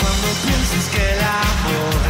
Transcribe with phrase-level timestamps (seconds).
[0.00, 2.00] Cuando pienses que el amor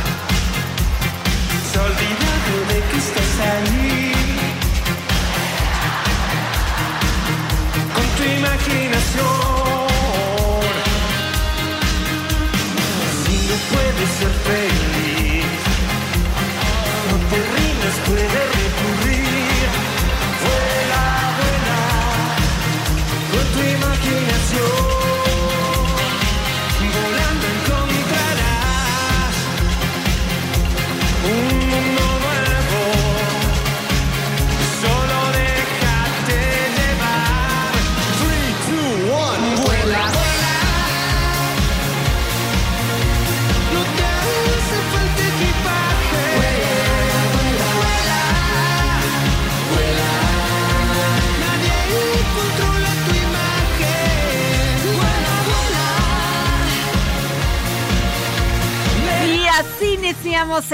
[1.70, 4.12] se ha olvidado de que estás ahí.
[7.94, 9.48] Con tu imaginación.
[13.24, 14.12] Si no puedes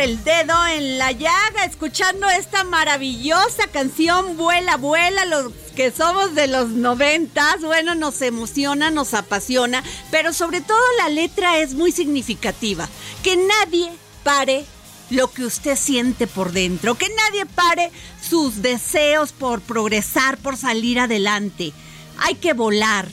[0.04, 6.47] el dedo en la llaga, escuchando esta maravillosa canción Vuela, vuela, los que somos de
[6.47, 12.87] los noventas, bueno, nos emociona, nos apasiona, pero sobre todo la letra es muy significativa.
[13.22, 13.91] Que nadie
[14.22, 14.66] pare
[15.09, 21.00] lo que usted siente por dentro, que nadie pare sus deseos por progresar, por salir
[21.00, 21.72] adelante.
[22.19, 23.09] Hay que volar,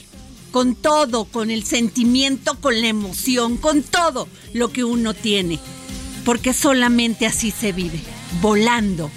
[0.50, 5.58] con todo, con el sentimiento, con la emoción, con todo lo que uno tiene.
[6.24, 8.00] Porque solamente así se vive,
[8.40, 9.10] volando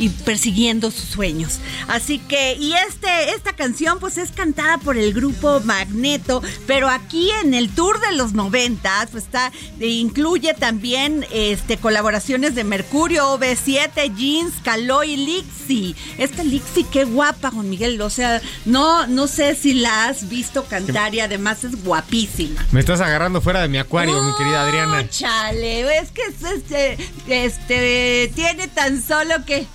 [0.00, 1.60] y persiguiendo sus sueños.
[1.86, 7.30] Así que, y este, esta canción pues es cantada por el grupo Magneto, pero aquí
[7.44, 14.16] en el tour de los 90 pues está, incluye también este, colaboraciones de Mercurio, OV7,
[14.16, 15.94] Jeans, Caló y Lixi.
[16.16, 18.00] Esta Lixi, qué guapa, Juan Miguel.
[18.00, 22.64] O sea, no, no sé si la has visto cantar y además es guapísima.
[22.72, 25.06] Me estás agarrando fuera de mi acuario, mi querida Adriana.
[25.10, 29.66] Chale, es que es, este, este, tiene tan solo que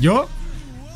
[0.00, 0.28] ¿Yo?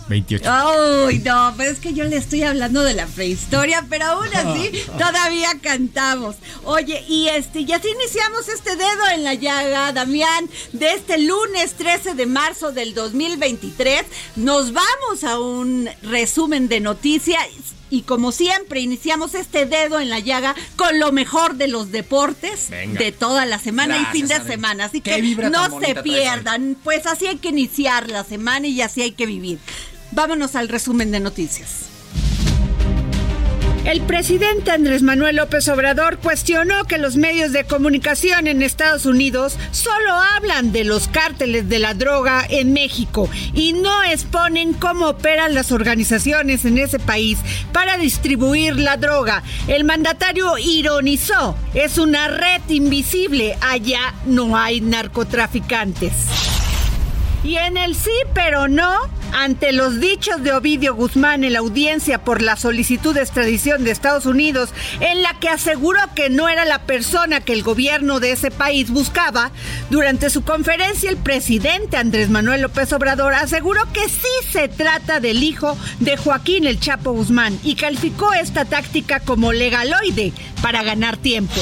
[0.09, 0.45] 28.
[0.47, 4.71] Ay, no, pero es que yo le estoy hablando de la prehistoria, pero aún así
[4.99, 6.37] todavía cantamos.
[6.65, 12.15] Oye, y este, ya iniciamos este dedo en la llaga, Damián, de este lunes 13
[12.15, 14.05] de marzo del 2023.
[14.37, 17.47] Nos vamos a un resumen de noticias.
[17.95, 22.69] Y como siempre, iniciamos este dedo en la llaga con lo mejor de los deportes
[22.69, 22.99] Venga.
[22.99, 24.87] de toda la semana y fin de semana.
[24.87, 26.77] Así Qué que no se pierdan.
[26.83, 29.61] Pues así hay que iniciar la semana y así hay que vivir.
[30.11, 31.94] Vámonos al resumen de noticias.
[33.85, 39.59] El presidente Andrés Manuel López Obrador cuestionó que los medios de comunicación en Estados Unidos
[39.73, 45.55] solo hablan de los cárteles de la droga en México y no exponen cómo operan
[45.55, 47.39] las organizaciones en ese país
[47.75, 49.43] para distribuir la droga.
[49.69, 56.13] El mandatario ironizó, es una red invisible, allá no hay narcotraficantes.
[57.45, 58.91] Y en el sí, pero no,
[59.35, 63.91] ante los dichos de Ovidio Guzmán en la audiencia por la solicitud de extradición de
[63.91, 64.71] Estados Unidos,
[65.01, 68.91] en la que aseguró que no era la persona que el gobierno de ese país
[68.91, 69.51] buscaba,
[69.91, 75.43] durante su conferencia el presidente Andrés Manuel López Obrador aseguró que sí se trata del
[75.43, 80.33] hijo de Joaquín el Chapo Guzmán y calificó esta táctica como legaloide
[80.63, 81.61] para ganar tiempo.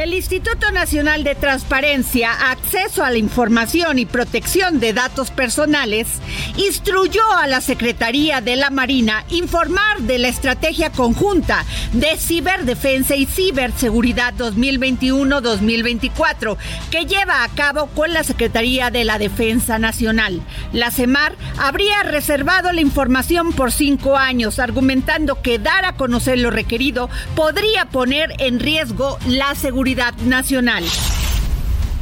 [0.00, 6.08] El Instituto Nacional de Transparencia, Acceso a la Información y Protección de Datos Personales
[6.56, 13.26] instruyó a la Secretaría de la Marina informar de la estrategia conjunta de ciberdefensa y
[13.26, 16.56] ciberseguridad 2021-2024
[16.90, 20.40] que lleva a cabo con la Secretaría de la Defensa Nacional.
[20.72, 26.50] La CEMAR habría reservado la información por cinco años, argumentando que dar a conocer lo
[26.50, 29.89] requerido podría poner en riesgo la seguridad
[30.24, 30.84] nacional.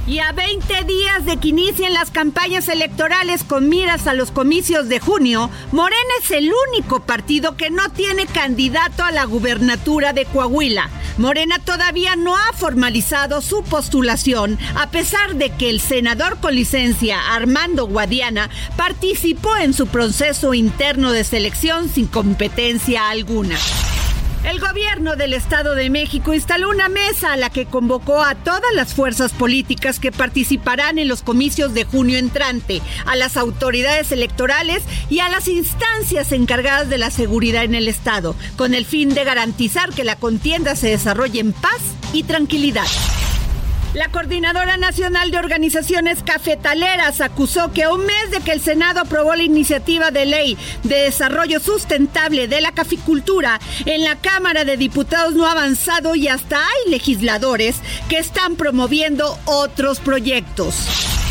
[0.06, 4.88] Y a 20 días de que inicien las campañas electorales con miras a los comicios
[4.88, 10.25] de junio, Morena es el único partido que no tiene candidato a la gubernatura de
[10.25, 10.88] Coahuila.
[11.19, 17.34] Morena todavía no ha formalizado su postulación, a pesar de que el senador con licencia
[17.34, 23.58] Armando Guadiana participó en su proceso interno de selección sin competencia alguna.
[24.44, 28.73] El gobierno del Estado de México instaló una mesa a la que convocó a todas
[28.75, 34.85] las fuerzas políticas que participarán en los comicios de junio entrante, a las autoridades electorales
[35.11, 39.25] y a las instancias encargadas de la seguridad en el Estado, con el fin de
[39.25, 41.81] garantizar que la contienda se desarrolle en paz
[42.12, 42.87] y tranquilidad.
[43.94, 49.00] La Coordinadora Nacional de Organizaciones Cafetaleras acusó que a un mes de que el Senado
[49.00, 54.76] aprobó la iniciativa de ley de desarrollo sustentable de la caficultura, en la Cámara de
[54.76, 57.76] Diputados no ha avanzado y hasta hay legisladores
[58.11, 61.28] que están promoviendo otros proyectos.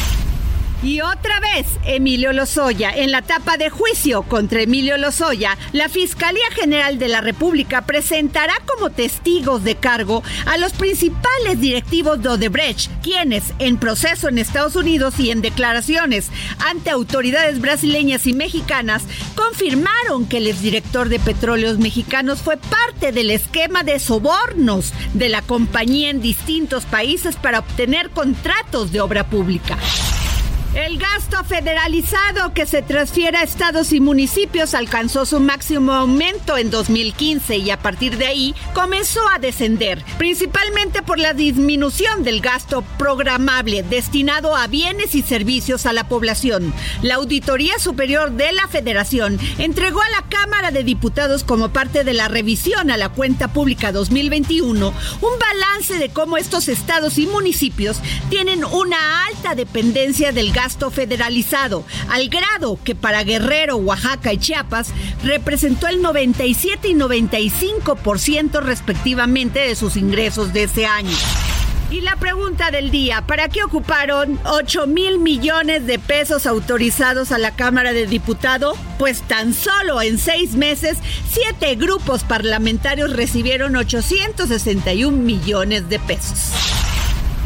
[0.83, 2.91] Y otra vez, Emilio Lozoya.
[2.91, 8.53] En la etapa de juicio contra Emilio Lozoya, la Fiscalía General de la República presentará
[8.67, 14.75] como testigos de cargo a los principales directivos de Odebrecht, quienes, en proceso en Estados
[14.75, 16.29] Unidos y en declaraciones
[16.59, 19.03] ante autoridades brasileñas y mexicanas,
[19.33, 25.41] confirmaron que el exdirector de Petróleos Mexicanos fue parte del esquema de sobornos de la
[25.41, 29.75] compañía en distintos países para obtener contratos de obra pública.
[30.77, 36.69] El gasto federalizado que se transfiere a estados y municipios alcanzó su máximo aumento en
[36.69, 42.83] 2015 y a partir de ahí comenzó a descender, principalmente por la disminución del gasto
[42.99, 46.71] programable destinado a bienes y servicios a la población.
[47.01, 52.13] La Auditoría Superior de la Federación entregó a la Cámara de Diputados como parte de
[52.13, 57.97] la revisión a la cuenta pública 2021 un balance de cómo estos estados y municipios
[58.29, 64.89] tienen una alta dependencia del gasto federalizado, al grado que para Guerrero, Oaxaca y Chiapas
[65.23, 71.15] representó el 97 y 95% respectivamente de sus ingresos de ese año.
[71.89, 77.37] Y la pregunta del día, ¿para qué ocuparon 8 mil millones de pesos autorizados a
[77.37, 78.77] la Cámara de Diputados?
[78.99, 80.97] Pues tan solo en seis meses,
[81.31, 86.51] siete grupos parlamentarios recibieron 861 millones de pesos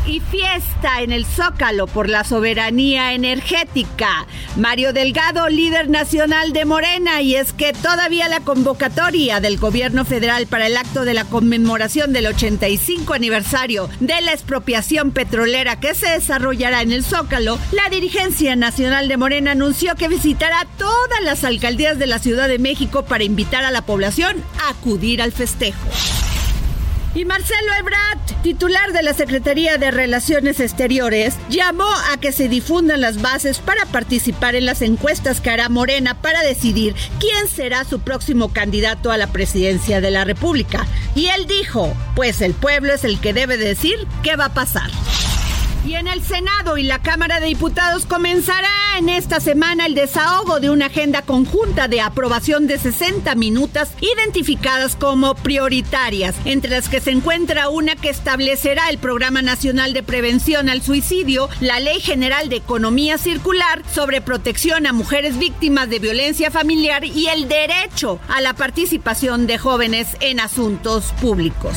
[0.06, 4.27] y fiesta en el Zócalo por la soberanía energética.
[4.56, 10.48] Mario Delgado, líder nacional de Morena, y es que todavía la convocatoria del gobierno federal
[10.48, 16.09] para el acto de la conmemoración del 85 aniversario de la expropiación petrolera que se
[16.09, 22.00] desarrollará en el Zócalo, la dirigencia nacional de Morena anunció que visitará todas las alcaldías
[22.00, 25.88] de la Ciudad de México para invitar a la población a acudir al festejo.
[27.13, 33.01] Y Marcelo Ebrard, titular de la Secretaría de Relaciones Exteriores, llamó a que se difundan
[33.01, 38.00] las bases para participar en las encuestas que hará Morena para decidir quién será su
[38.00, 40.88] próximo candidato a la presidencia de la República.
[41.13, 44.89] Y él dijo, pues el pueblo es el que debe decir qué va a pasar.
[45.83, 48.69] Y en el Senado y la Cámara de Diputados comenzará
[49.00, 54.95] en esta semana el desahogo de una agenda conjunta de aprobación de 60 minutas identificadas
[54.95, 60.69] como prioritarias, entre las que se encuentra una que establecerá el Programa Nacional de Prevención
[60.69, 66.51] al Suicidio, la Ley General de Economía Circular sobre protección a mujeres víctimas de violencia
[66.51, 71.75] familiar y el derecho a la participación de jóvenes en asuntos públicos.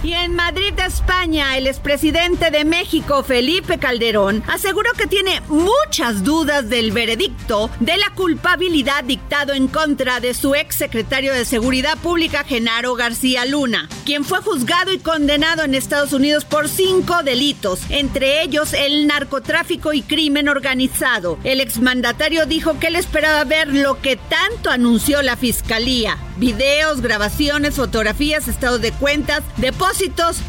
[0.00, 6.68] Y en Madrid, España, el expresidente de México, Felipe Calderón, aseguró que tiene muchas dudas
[6.68, 12.44] del veredicto de la culpabilidad dictado en contra de su ex secretario de Seguridad Pública,
[12.44, 18.42] Genaro García Luna, quien fue juzgado y condenado en Estados Unidos por cinco delitos, entre
[18.42, 21.40] ellos el narcotráfico y crimen organizado.
[21.42, 27.74] El exmandatario dijo que él esperaba ver lo que tanto anunció la fiscalía: videos, grabaciones,
[27.74, 29.87] fotografías, estados de cuentas, depósitos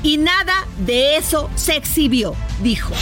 [0.03, 2.93] y nada de eso se exhibió, dijo.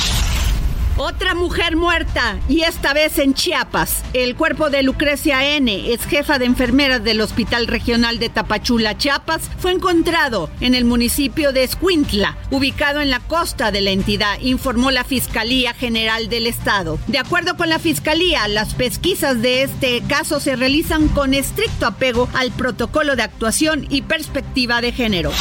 [0.98, 4.04] Otra mujer muerta, y esta vez en Chiapas.
[4.14, 9.50] El cuerpo de Lucrecia N., ex jefa de enfermeras del Hospital Regional de Tapachula, Chiapas,
[9.58, 14.92] fue encontrado en el municipio de Escuintla, ubicado en la costa de la entidad, informó
[14.92, 17.00] la Fiscalía General del Estado.
[17.08, 22.30] De acuerdo con la Fiscalía, las pesquisas de este caso se realizan con estricto apego
[22.34, 25.32] al protocolo de actuación y perspectiva de género.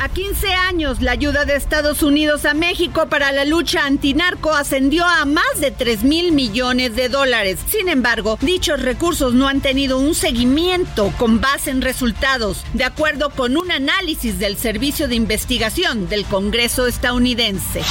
[0.00, 5.04] A 15 años, la ayuda de Estados Unidos a México para la lucha antinarco ascendió
[5.04, 7.58] a más de 3 mil millones de dólares.
[7.68, 13.30] Sin embargo, dichos recursos no han tenido un seguimiento con base en resultados, de acuerdo
[13.30, 17.82] con un análisis del Servicio de Investigación del Congreso estadounidense.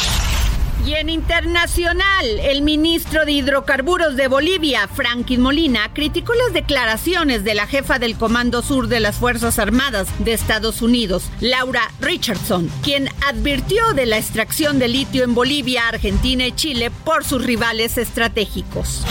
[0.88, 7.56] Y en internacional, el ministro de Hidrocarburos de Bolivia, Franklin Molina, criticó las declaraciones de
[7.56, 13.10] la jefa del Comando Sur de las Fuerzas Armadas de Estados Unidos, Laura Richardson, quien
[13.28, 19.04] advirtió de la extracción de litio en Bolivia, Argentina y Chile por sus rivales estratégicos.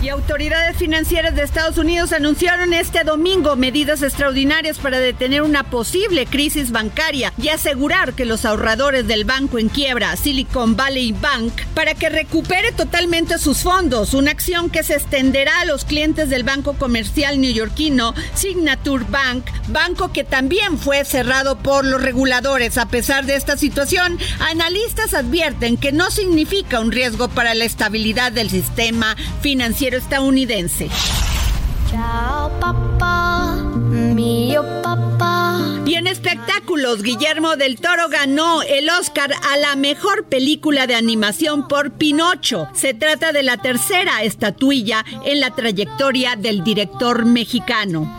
[0.00, 6.24] Y autoridades financieras de Estados Unidos anunciaron este domingo medidas extraordinarias para detener una posible
[6.26, 11.94] crisis bancaria y asegurar que los ahorradores del banco en quiebra, Silicon Valley Bank, para
[11.94, 16.74] que recupere totalmente sus fondos, una acción que se extenderá a los clientes del banco
[16.74, 22.78] comercial neoyorquino Signature Bank, banco que también fue cerrado por los reguladores.
[22.78, 28.30] A pesar de esta situación, analistas advierten que no significa un riesgo para la estabilidad
[28.30, 30.88] del sistema financiero estadounidense.
[31.90, 35.58] Chao, papá, mío papá.
[35.86, 41.66] Y en espectáculos, Guillermo del Toro ganó el Oscar a la mejor película de animación
[41.66, 42.68] por Pinocho.
[42.74, 48.14] Se trata de la tercera estatuilla en la trayectoria del director mexicano.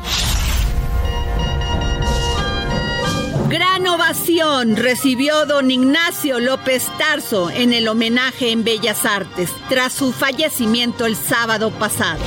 [3.90, 10.14] Gran ovación recibió don Ignacio López Tarso en el homenaje en Bellas Artes tras su
[10.14, 12.24] fallecimiento el sábado pasado.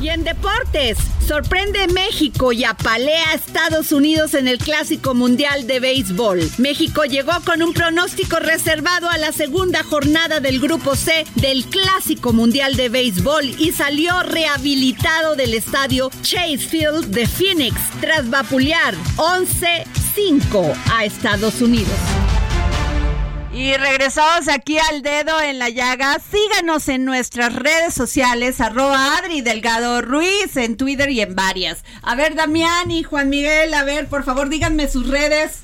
[0.00, 5.78] Y en deportes, sorprende México y apalea a Estados Unidos en el Clásico Mundial de
[5.78, 6.50] Béisbol.
[6.58, 12.32] México llegó con un pronóstico reservado a la segunda jornada del Grupo C del Clásico
[12.32, 18.96] Mundial de Béisbol y salió rehabilitado del estadio Chase Field de Phoenix tras vapulear
[20.14, 21.92] 11-5 a Estados Unidos.
[23.52, 26.18] Y regresamos aquí al dedo en la llaga.
[26.18, 31.84] Síganos en nuestras redes sociales, arroba Adri Delgado Ruiz, en Twitter y en varias.
[32.02, 35.60] A ver, Damián y Juan Miguel, a ver, por favor, díganme sus redes.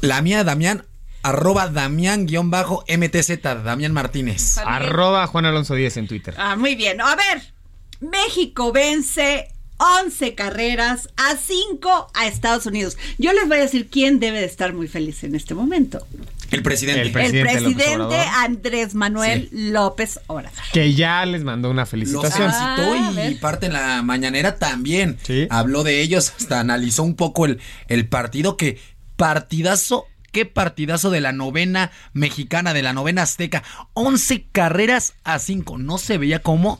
[0.00, 0.84] La mía, Damián,
[1.22, 4.58] arroba Damián-MTZ, Damián Martínez.
[4.58, 6.34] Arroba Juan Alonso 10 en Twitter.
[6.38, 7.00] Ah, muy bien.
[7.00, 7.52] A ver,
[8.00, 9.48] México vence
[9.78, 12.96] 11 carreras a 5 a Estados Unidos.
[13.18, 16.06] Yo les voy a decir quién debe de estar muy feliz en este momento.
[16.50, 17.00] El presidente.
[17.02, 18.16] El El Presidente López presidente.
[18.34, 20.58] Andrés Manuel López Obrador.
[20.72, 22.50] Que ya les mandó una felicitación.
[22.50, 25.18] felicitó Ah, y parte en la mañanera también.
[25.22, 25.46] Sí.
[25.50, 28.80] Habló de ellos, hasta analizó un poco el, el partido que
[29.16, 30.06] partidazo.
[30.32, 33.62] Qué partidazo de la novena mexicana, de la novena azteca.
[33.94, 35.78] 11 carreras a 5.
[35.78, 36.78] No se veía cómo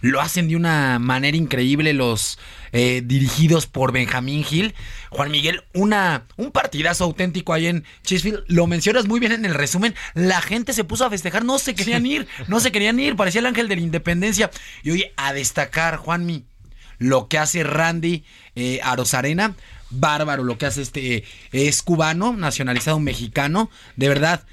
[0.00, 2.38] lo hacen de una manera increíble los
[2.72, 4.74] eh, dirigidos por Benjamín Gil.
[5.10, 8.44] Juan Miguel, una, un partidazo auténtico ahí en Chisfield.
[8.46, 9.94] Lo mencionas muy bien en el resumen.
[10.14, 13.16] La gente se puso a festejar, no se querían ir, no se querían ir.
[13.16, 14.50] Parecía el ángel de la independencia.
[14.82, 16.44] Y oye, a destacar, Juanmi,
[16.98, 19.54] lo que hace Randy eh, Arozarena,
[19.90, 24.44] bárbaro lo que hace este, eh, es cubano, nacionalizado mexicano, de verdad.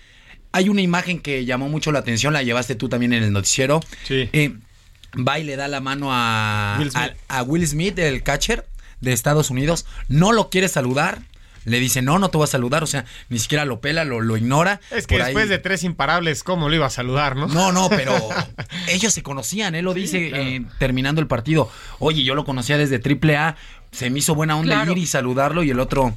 [0.54, 3.82] Hay una imagen que llamó mucho la atención, la llevaste tú también en el noticiero.
[4.06, 4.30] Sí.
[4.34, 4.56] Eh,
[5.16, 7.14] va y le da la mano a Will Smith.
[7.30, 8.66] a- a Will Smith, el catcher
[9.02, 9.86] de Estados Unidos.
[10.08, 11.20] No lo quiere saludar.
[11.66, 12.82] Le dice, no, no te voy a saludar.
[12.84, 14.80] O sea, ni siquiera lo pela, lo, lo ignora.
[14.90, 17.48] Es que Por ahí- después de tres imparables, ¿cómo lo iba a saludar, no?
[17.48, 18.14] no, no, pero
[18.88, 21.70] ellos se conocían, él lo dice eh, terminando el partido.
[22.00, 23.58] Oye, yo lo conocía desde AAA,
[23.92, 24.94] se me hizo buena onda Claro.
[24.94, 26.16] ir y saludarlo y el otro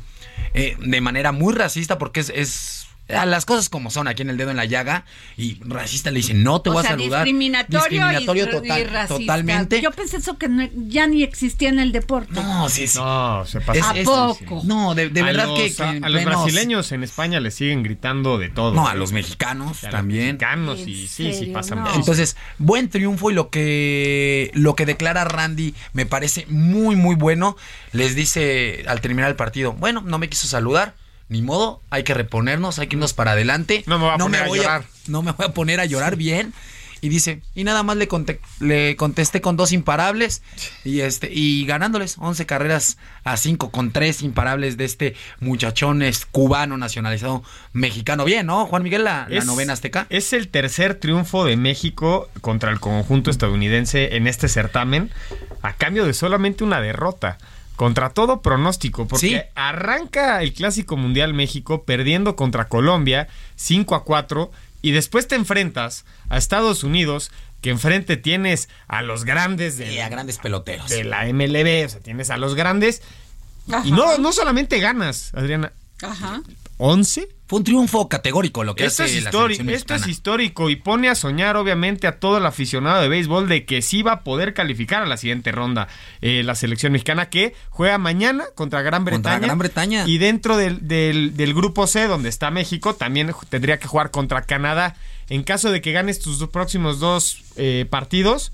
[0.54, 2.80] eh, de manera muy racista porque es, es
[3.17, 5.05] a las cosas como son aquí en el dedo en la llaga
[5.37, 7.25] y racista le dice no te o voy sea, a saludar.
[7.25, 9.19] discriminatorio, Discriminatorio y, total- y racista.
[9.19, 9.81] totalmente.
[9.81, 12.33] Yo pensé eso que no- ya ni existía en el deporte.
[12.35, 12.99] No, sí, sí.
[12.99, 13.79] No, se pasa.
[13.79, 14.62] Es- ¿A es- poco?
[14.64, 17.83] No, de, de A verdad los- que, que a, los brasileños en España le siguen
[17.83, 18.75] gritando de todo.
[18.75, 20.26] No, a los mexicanos Y a los también.
[20.26, 21.52] mexicanos ¿En y sí, sí serio?
[21.55, 21.83] pasa No.
[21.83, 21.95] mucho.
[21.97, 27.57] Entonces, buen triunfo y lo que lo que declara Randy me parece muy muy bueno.
[27.93, 30.95] Les dice al terminar el partido, bueno, no me quiso saludar,
[31.31, 33.85] ni modo, hay que reponernos, hay que irnos para adelante.
[33.87, 34.85] No me voy a poner a llorar.
[35.07, 36.53] no me voy a poner a llorar bien.
[37.01, 38.09] y dice, y nada más le,
[38.59, 40.43] le contesté con dos imparables
[40.85, 46.27] y este y ganándoles 11 carreras a 5 con tres imparables de este muchachón es
[46.27, 48.25] cubano nacionalizado mexicano.
[48.25, 48.67] Bien, ¿no?
[48.67, 50.09] Juan Miguel, la, novena azteca.
[50.11, 55.13] Es el tercer triunfo de México contra el conjunto estadounidense en este certamen,
[55.63, 57.39] a cambio de solamente una derrota.
[57.81, 59.41] Contra todo pronóstico, porque Sí.
[59.55, 64.51] arranca el Clásico Mundial México perdiendo contra Colombia 5 a 4
[64.83, 67.31] y después te enfrentas a Estados Unidos,
[67.63, 70.91] que enfrente tienes a los grandes de, Y a grandes peloteros.
[70.91, 73.01] de la MLB, o sea, tienes a los grandes
[73.85, 76.42] y no, no solamente ganas, Adriana, Ajá.
[76.83, 80.76] 11 Fue un triunfo categórico lo que esto hace es, histórico, esto es histórico y
[80.76, 84.21] pone a soñar obviamente a todo el aficionado de béisbol de que sí va a
[84.25, 85.88] poder calificar a la siguiente ronda
[86.23, 89.38] eh, la selección mexicana que juega mañana contra Gran Contra Bretaña.
[89.47, 90.04] Gran Bretaña.
[90.09, 94.42] Y dentro del, del- del grupo C donde está México también tendría que jugar contra
[94.42, 94.97] Canadá.
[95.28, 98.52] En caso de que ganes tus dos próximos dos eh, partidos,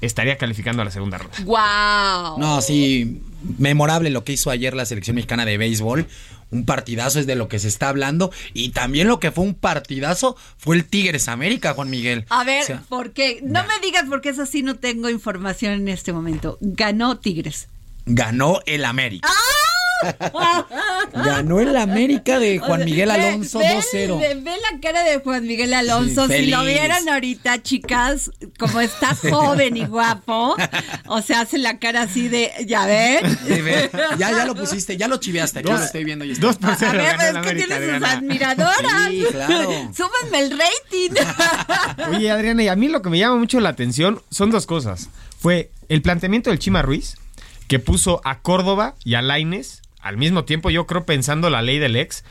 [0.00, 1.36] estaría calificando a la segunda ronda.
[1.44, 2.38] ¡Wow!
[2.40, 3.22] No, sí,
[3.58, 6.06] memorable lo que hizo ayer la selección mexicana de béisbol.
[6.52, 8.30] Un partidazo es de lo que se está hablando.
[8.54, 12.26] Y también lo que fue un partidazo fue el Tigres América, Juan Miguel.
[12.28, 13.40] A ver, O sea, ¿por qué?
[13.42, 16.58] No me digas porque eso sí no tengo información en este momento.
[16.60, 17.66] Ganó Tigres.
[18.06, 19.28] ganó el América.
[19.28, 19.61] ¡Ah!
[21.12, 24.18] Ganó el América de Juan Miguel Alonso ve- 2-0.
[24.20, 26.26] Ve, ve la cara de Juan Miguel Alonso.
[26.28, 30.56] Sí, si lo vieran ahorita, chicas, como está joven y guapo,
[31.06, 33.38] o sea, hace la cara así de, ¿ya ven?
[33.46, 35.60] Sí, ve, Ya, ya lo pusiste, ya lo chiveaste.
[35.60, 36.24] Aquí Dos- lo estoy viendo.
[36.24, 36.46] y está.
[36.46, 39.08] dos por A cero ver, ganó el es que América, tiene sus admiradoras.
[39.10, 39.70] Sí, claro.
[39.94, 42.10] Súbanme el rating.
[42.16, 45.08] Oye, Adriana, y a mí lo que me llama mucho la atención son dos cosas.
[45.38, 47.16] Fue el planteamiento del Chima Ruiz,
[47.68, 51.78] que puso a Córdoba y a Laines al mismo tiempo, yo creo pensando la ley
[51.78, 52.24] del ex.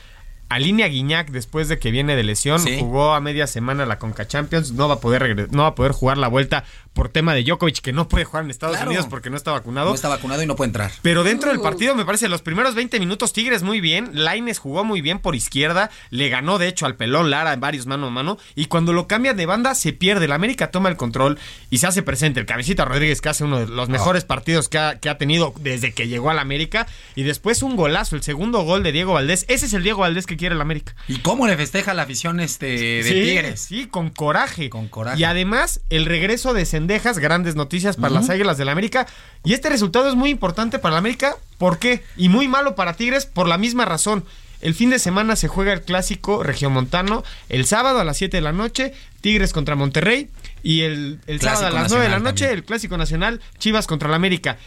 [0.54, 2.78] Alinea Guiñac después de que viene de lesión, Sí.
[2.78, 5.92] jugó a media semana la Conca Champions, no va a poder no va a poder
[5.92, 8.90] jugar la vuelta por tema de Djokovic que no puede jugar en Estados Claro.
[8.90, 9.88] Unidos porque no está vacunado.
[9.88, 10.90] No está vacunado y no puede entrar.
[11.00, 14.10] Pero dentro del partido, me parece, los primeros 20 minutos, Tigres muy bien.
[14.12, 15.90] Laines jugó muy bien por izquierda.
[16.10, 18.36] Le ganó, de hecho, al pelón Lara en varios mano a mano.
[18.54, 20.26] Y cuando lo cambian de banda, se pierde.
[20.26, 21.38] El América toma el control
[21.70, 22.40] y se hace presente.
[22.40, 25.54] El Cabecita Rodríguez, que hace uno de los mejores partidos que ha, que ha tenido
[25.60, 26.86] desde que llegó al América.
[27.14, 29.46] Y después un golazo, el segundo gol de Diego Valdés.
[29.48, 30.96] Ese es el Diego Valdés que quiere el América.
[31.06, 33.60] ¿Y cómo le festeja la afición este de sí, Tigres?
[33.60, 34.70] Sí, con coraje.
[34.70, 35.20] Con coraje.
[35.20, 39.06] Y además, el regreso de Cendejas, grandes noticias para las Águilas del América.
[39.44, 41.36] Y este resultado es muy importante para la América.
[41.58, 42.02] ¿Por qué?
[42.16, 44.24] Y muy malo para Tigres por la misma razón.
[44.62, 47.22] El fin de semana se juega el clásico regiomontano.
[47.48, 50.28] El sábado a las 7 de la noche, Tigres contra Monterrey.
[50.64, 52.58] Y el, el sábado a las 9 de la noche, también.
[52.58, 54.58] el clásico nacional, Chivas contra la América.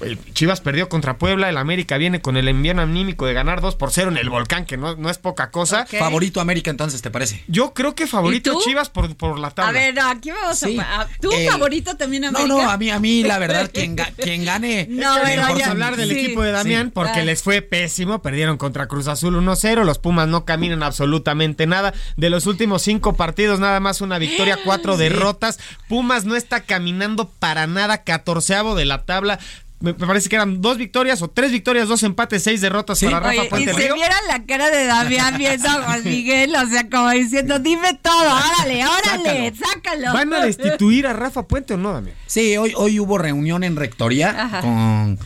[0.00, 3.76] El Chivas perdió contra Puebla, el América viene con el envío anímico de ganar 2
[3.76, 5.86] por 0 en el volcán, que no, no es poca cosa.
[5.86, 7.44] Favorito América entonces, ¿te parece?
[7.46, 8.60] Yo creo que favorito ¿Y tú?
[8.64, 9.70] Chivas por, por la tabla.
[9.70, 10.78] A ver, no, aquí vamos Sí.
[10.78, 11.02] a...
[11.02, 12.48] a- ¿Tu El- favorito también, América?
[12.48, 14.86] No, no, a mí, a mí la verdad, quien, ga- quien gane...
[14.90, 16.92] No, Es que ya- hablar del sí, equipo de Damián sí.
[16.94, 18.22] porque les fue pésimo.
[18.22, 19.84] Perdieron contra Cruz Azul 1-0.
[19.84, 21.94] Los Pumas no caminan absolutamente nada.
[22.16, 25.58] De los últimos cinco partidos, nada más una victoria, cuatro derrotas.
[25.88, 28.02] Pumas no está caminando para nada.
[28.04, 29.38] Catorceavo de la tabla.
[29.82, 33.06] Me parece que eran dos victorias o tres victorias, dos empates, seis derrotas Sí.
[33.06, 33.94] para Rafa Oye, y Puente si Río.
[33.94, 38.32] vieran la cara de Damián viendo a Juan Miguel, o sea, como diciendo, dime todo,
[38.36, 40.12] órale, órale, sácalo.
[40.12, 42.14] ¿Van a destituir a Rafa Puente o no, Damián?
[42.26, 44.60] Sí, hoy, hoy hubo reunión en rectoría Ajá.
[44.60, 45.18] con,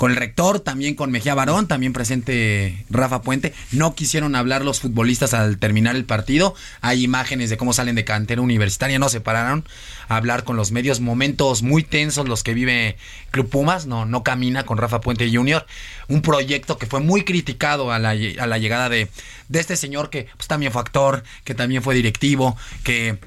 [0.00, 3.52] con el rector, también con Mejía Barón, también presente Rafa Puente.
[3.70, 6.54] No quisieron hablar los futbolistas al terminar el partido.
[6.80, 9.62] Hay imágenes de cómo salen de cantera universitaria, no se pararon
[10.08, 11.00] a hablar con los medios.
[11.00, 12.96] Momentos muy tensos los que vive
[13.30, 15.66] Club Pumas, no, no camina con Rafa Puente Jr.
[16.08, 19.10] Un proyecto que fue muy criticado a la, llegada de,
[19.50, 23.18] de este señor que pues, también fue actor, que también fue directivo, que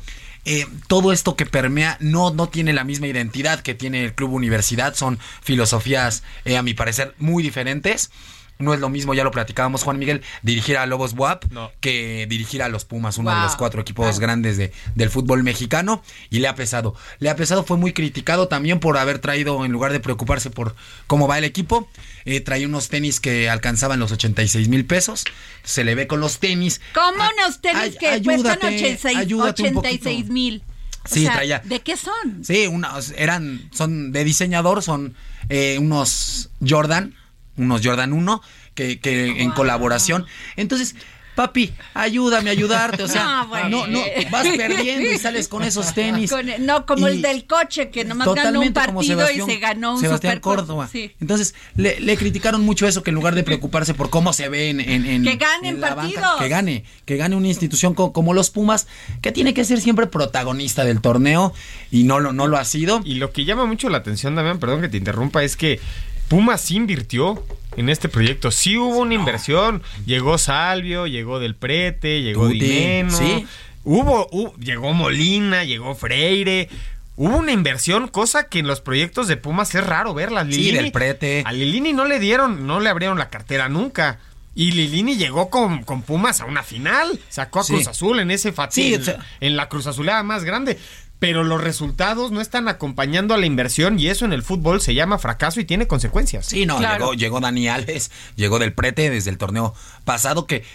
[0.45, 4.33] eh, todo esto que permea no, no tiene la misma identidad que tiene el Club
[4.33, 8.11] Universidad, son filosofías, eh, a mi parecer, muy diferentes.
[8.59, 11.71] No es lo mismo, ya lo platicábamos, Juan Miguel, dirigir a Lobos WAP No.
[11.81, 16.03] que dirigir a los Pumas, uno de los cuatro equipos grandes de, del fútbol mexicano,
[16.29, 16.95] y le ha pesado.
[17.17, 20.75] Le ha pesado, fue muy criticado también por haber traído, en lugar de preocuparse por
[21.07, 21.89] cómo va el equipo,
[22.25, 25.23] eh, traía unos tenis que alcanzaban los 86 mil pesos.
[25.63, 26.81] Se le ve con los tenis.
[26.93, 30.09] ¿Cómo Ah, unos tenis ay- que cuestan ayúdate, 86 ayúdate un poquito.
[30.09, 30.63] 86 mil?
[31.05, 32.43] Sí, traía- ¿De qué son?
[32.45, 35.15] Sí, unos eran, son de diseñador, son
[35.49, 37.13] eh, unos Jordan,
[37.57, 38.41] unos Jordan 1,
[38.73, 40.25] que, que en colaboración.
[40.55, 40.95] Entonces,
[41.35, 43.03] papi, ayúdame a ayudarte.
[43.03, 43.69] O sea, No, bueno.
[43.69, 43.99] no, no,
[44.31, 46.31] vas perdiendo y sales con esos tenis.
[46.31, 49.93] Con- no, como Y- el del coche, que nomás ganó un partido y se ganó
[49.95, 50.87] un Sebastián super Córdoba.
[50.91, 51.11] Sí.
[51.19, 54.69] Entonces, le, le criticaron mucho eso, que en lugar de preocuparse por cómo se ve
[54.69, 54.79] en...
[54.79, 58.33] en- en- Que ganen en la banca, que gane, que gane una institución co- como,
[58.33, 58.87] los Pumas,
[59.21, 61.53] que tiene que ser siempre protagonista del torneo
[61.91, 63.01] y no lo, no lo ha sido.
[63.05, 65.79] Y lo que llama mucho la atención, Damián, perdón que te interrumpa, es que
[66.27, 67.43] Pumas sí invirtió
[67.77, 68.51] en este proyecto.
[68.51, 69.83] Sí hubo una inversión.
[70.05, 73.17] Llegó Salvio, llegó Del Prete, llegó Tuti, Dineno.
[73.17, 73.45] sí.
[73.83, 76.69] Hubo, hu- llegó Molina, llegó Freire.
[77.15, 80.45] Hubo una inversión, cosa que en los proyectos de Pumas es raro verla.
[80.49, 81.43] Sí, Del Prete.
[81.45, 84.19] A Lilini no le dieron, no le abrieron la cartera nunca.
[84.55, 87.19] Y Lilini llegó con, con Pumas a una final.
[87.29, 87.73] Sacó a Sí.
[87.73, 90.79] Cruz Azul en ese Sí, fatídico o sea- en la Cruz Azulada más grande.
[91.23, 94.93] Pero los resultados no están acompañando a la inversión y eso en el fútbol se
[94.93, 96.45] llama fracaso y tiene consecuencias.
[96.47, 96.97] Sí, no, Claro.
[97.05, 100.65] llegó, llegó Dani Alves, llegó del Prete desde el torneo pasado, que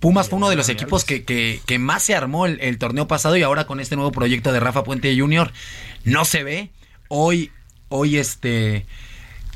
[0.00, 3.06] Pumas fue uno de los equipos que, que, que más se armó el, el torneo
[3.06, 5.52] pasado y ahora con este nuevo proyecto de Rafa Puente Jr.
[6.04, 6.70] no se ve.
[7.08, 7.52] Hoy,
[7.90, 8.86] hoy este,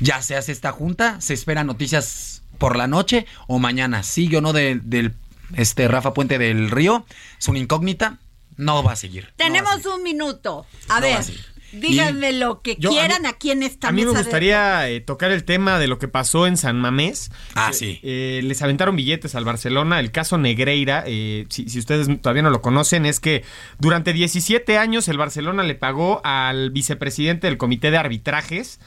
[0.01, 4.03] ya se hace esta junta, se esperan noticias por la noche o mañana.
[4.03, 5.13] Sigue o no de- del
[5.55, 7.05] este Rafa Puente del Río,
[7.39, 8.19] es una incógnita,
[8.57, 9.23] no va a seguir.
[9.23, 9.87] no va a Tenemos seguir.
[9.97, 10.65] un minuto.
[10.89, 11.25] A No va a ver,
[11.73, 14.23] díganme Y lo que yo- quieran mí- aquí en esta A mí me mesa de-
[14.25, 17.31] gustaría eh, tocar el tema de lo que pasó en San Mamés.
[17.55, 17.99] Ah, Eh, sí.
[18.03, 19.99] eh, les aventaron billetes al Barcelona.
[19.99, 23.43] El caso Negreira, eh, si, si ustedes todavía no lo conocen, es que
[23.79, 28.79] durante 17 años el Barcelona le pagó al vicepresidente del comité de arbitrajes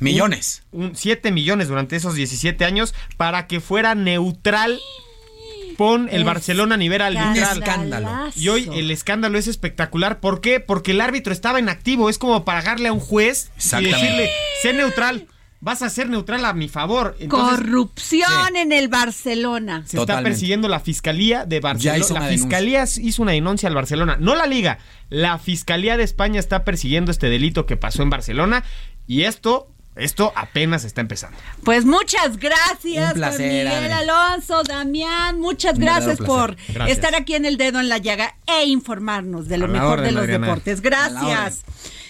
[0.00, 0.64] Millones.
[0.72, 4.80] un 7 millones durante esos 17 años para que fuera neutral.
[5.82, 7.58] Pon el Es Barcelona a nivel arbitral.
[7.58, 8.08] escándalo.
[8.36, 10.20] Y hoy el escándalo es espectacular.
[10.20, 10.60] ¿Por qué?
[10.60, 12.08] Porque el árbitro estaba inactivo.
[12.08, 14.30] Es como pagarle a un juez y decirle,
[14.62, 15.26] sé neutral.
[15.58, 17.16] Vas a ser neutral a mi favor.
[17.20, 19.82] Entonces, Corrupción en el Barcelona.
[19.86, 21.98] se está persiguiendo la Fiscalía de Ya Barcelona.
[21.98, 24.16] hizo La una Fiscalía hizo una denuncia al Barcelona.
[24.20, 24.78] No la Liga.
[25.08, 28.62] La Fiscalía de España está persiguiendo este delito que pasó en Barcelona.
[29.06, 31.36] Y esto, esto apenas está empezando.
[31.64, 33.92] Pues muchas gracias, Un placer, Miguel Adri.
[33.92, 36.56] Alonso, Damián, muchas gracias por.
[36.68, 36.96] Gracias.
[36.98, 40.12] estar aquí en el dedo en la llaga e informarnos de lo mejor orden, de
[40.12, 40.46] los Adriana.
[40.46, 40.80] deportes.
[40.80, 41.62] Gracias.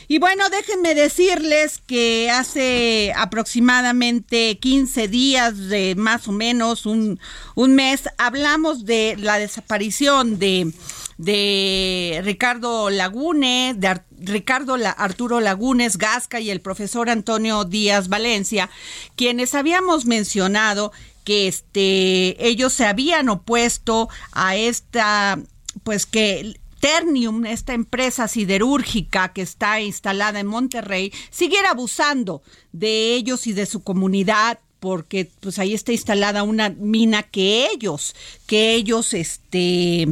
[0.08, 7.18] Y bueno, déjenme decirles que hace aproximadamente 15 días, de más o menos un,
[7.54, 10.70] un mes, hablamos de la desaparición de,
[11.18, 18.70] de Ricardo Lagune, de Ar- Ricardo Arturo Lagunes Gasca y el profesor Antonio Díaz Valencia,
[19.16, 20.92] quienes habíamos mencionado
[21.24, 25.38] que este ellos se habían opuesto a esta
[25.84, 33.46] pues que Ternium, esta empresa siderúrgica que está instalada en Monterrey, siguiera abusando de ellos
[33.46, 38.16] y de su comunidad porque pues ahí está instalada una mina que ellos
[38.52, 40.06] que ellos este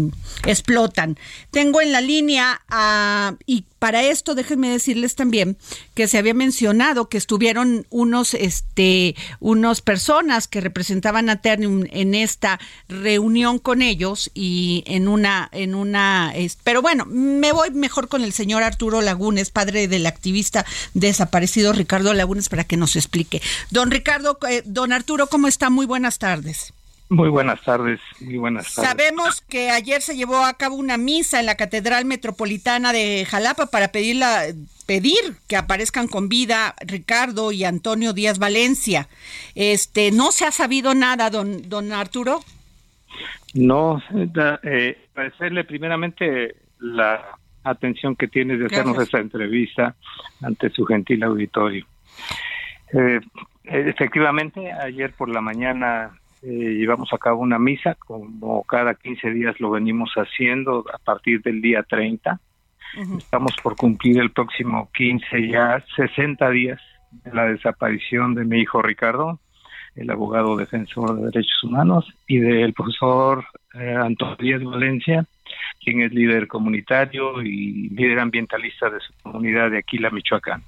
[0.46, 1.18] explotan.
[1.50, 5.58] Tengo en la línea a y para esto déjenme decirles también
[5.92, 12.14] que se había mencionado que estuvieron unos este unos personas que representaban a Ternium en
[12.14, 16.32] esta reunión con ellos y en una en una
[16.64, 22.14] pero bueno, me voy mejor con el señor Arturo Lagunes, padre del activista desaparecido Ricardo
[22.14, 23.42] Lagunes para que nos explique.
[23.68, 25.68] Don Ricardo, eh, don Arturo, ¿cómo está?
[25.68, 26.72] Muy buenas tardes.
[27.10, 28.88] Muy buenas tardes, muy buenas tardes.
[28.88, 33.66] Sabemos que ayer se llevó a cabo una misa en la Catedral Metropolitana de Jalapa
[33.66, 34.44] para pedir, la-
[34.86, 35.18] pedir
[35.48, 39.08] que aparezcan con vida Ricardo y Antonio Díaz Valencia.
[39.56, 42.42] Este, ¿no se ha sabido nada, don, don Arturo?
[43.54, 44.00] No,
[44.62, 49.06] eh, agradecerle primeramente la atención que tiene de hacernos Gracias.
[49.08, 49.96] esta entrevista
[50.42, 51.84] ante su gentil auditorio.
[52.92, 53.18] Eh,
[53.64, 59.60] efectivamente, ayer por la mañana eh, llevamos a cabo una misa, como cada 15 días
[59.60, 62.40] lo venimos haciendo a partir del día 30.
[63.18, 66.80] Estamos por cumplir el próximo 15 ya 60 días
[67.24, 69.38] de la desaparición de mi hijo Ricardo,
[69.94, 75.24] el abogado defensor de derechos humanos, y del profesor eh, Antonio Díaz Valencia,
[75.84, 80.62] quien es líder comunitario y líder ambientalista de su comunidad de Aquila, Michoacán.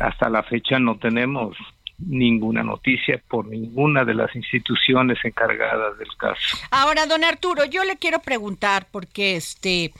[0.00, 1.56] Hasta la fecha no tenemos
[1.98, 6.58] ninguna noticia por ninguna de las instituciones encargadas del caso.
[6.70, 9.92] Ahora, don Arturo, yo le quiero preguntar porque este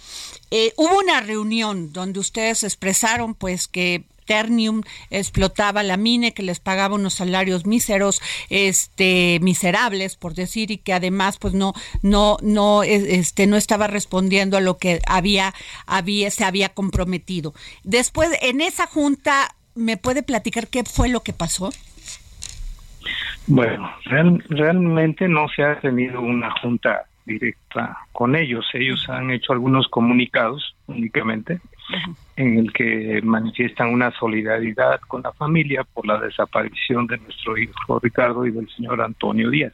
[0.50, 6.60] eh, hubo una reunión donde ustedes expresaron pues que Ternium explotaba la mina, que les
[6.60, 12.82] pagaba unos salarios míseros, este miserables por decir y que además pues no no no
[12.82, 15.54] eh, este no estaba respondiendo a lo que había
[15.86, 17.54] había se había comprometido.
[17.82, 21.70] Después en esa junta me puede platicar qué fue lo que pasó?
[23.50, 28.66] Bueno, real- realmente no se ha tenido una junta directa con ellos.
[28.74, 31.58] Ellos han hecho algunos comunicados únicamente
[32.36, 37.98] en el que manifiestan una solidaridad con la familia por la desaparición de nuestro hijo
[38.00, 39.72] Ricardo y del señor Antonio Díaz.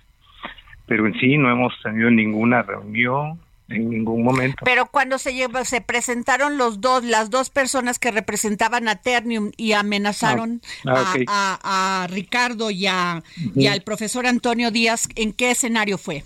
[0.87, 4.57] Pero en sí no hemos tenido ninguna reunión en ningún momento.
[4.65, 9.53] Pero cuando se lleva- se presentaron los dos, las dos personas que representaban a Ternium
[9.57, 11.25] y amenazaron Ah, ah, a, ok.
[11.29, 13.23] a- a Ricardo y, a-
[13.55, 16.25] y al profesor Antonio Díaz, ¿en qué escenario fue?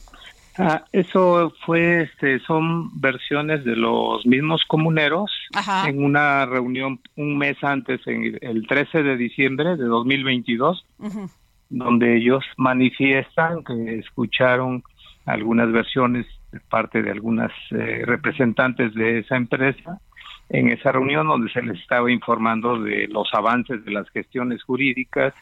[0.60, 5.88] Ah, eso fue, este, son versiones de los mismos comuneros Ajá.
[5.88, 11.30] en una reunión un mes antes, en el 13 de diciembre de 2022, Ujú.
[11.70, 14.82] donde ellos manifiestan que escucharon
[15.26, 16.26] algunas versiones
[16.68, 20.00] parte de algunas eh, representantes de esa empresa
[20.48, 25.34] en esa reunión donde se les estaba informando de los avances de las gestiones jurídicas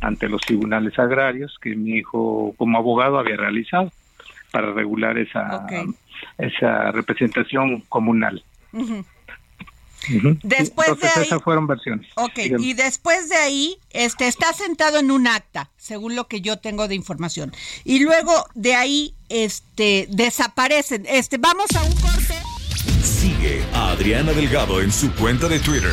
[0.00, 3.92] ante los tribunales agrarios que mi hijo como abogado había realizado
[4.50, 5.66] para regular esa
[6.38, 8.42] esa representación comunal.
[10.42, 12.08] Después Entonces de ahí- esas fueron versiones.
[12.16, 12.64] Ok, Dígame.
[12.64, 16.88] y después de ahí, este, está sentado en un acta, según lo que yo tengo
[16.88, 17.52] de información.
[17.84, 21.04] Y luego de ahí, este, desaparecen.
[21.08, 22.34] Este, vamos a un corte.
[23.02, 25.92] Sigue a Adriana Delgado en su cuenta de Twitter.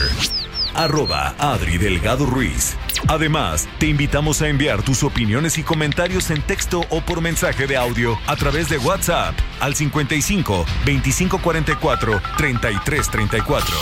[0.74, 2.76] Arroba Adri Delgado Ruiz.
[3.08, 7.78] Además, te invitamos a enviar tus opiniones y comentarios en texto o por mensaje de
[7.78, 13.76] audio a través de WhatsApp al 55 2544 3334.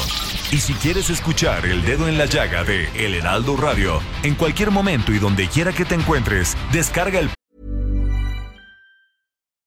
[0.51, 4.71] Y si quieres escuchar El Dedo en la Llaga de El Heraldo Radio, en cualquier
[4.71, 7.29] momento y donde quiera que te encuentres, descarga el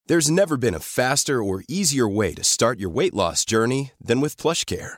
[0.05, 4.19] There's never been a faster or easier way to start your weight loss journey than
[4.19, 4.97] with PlushCare.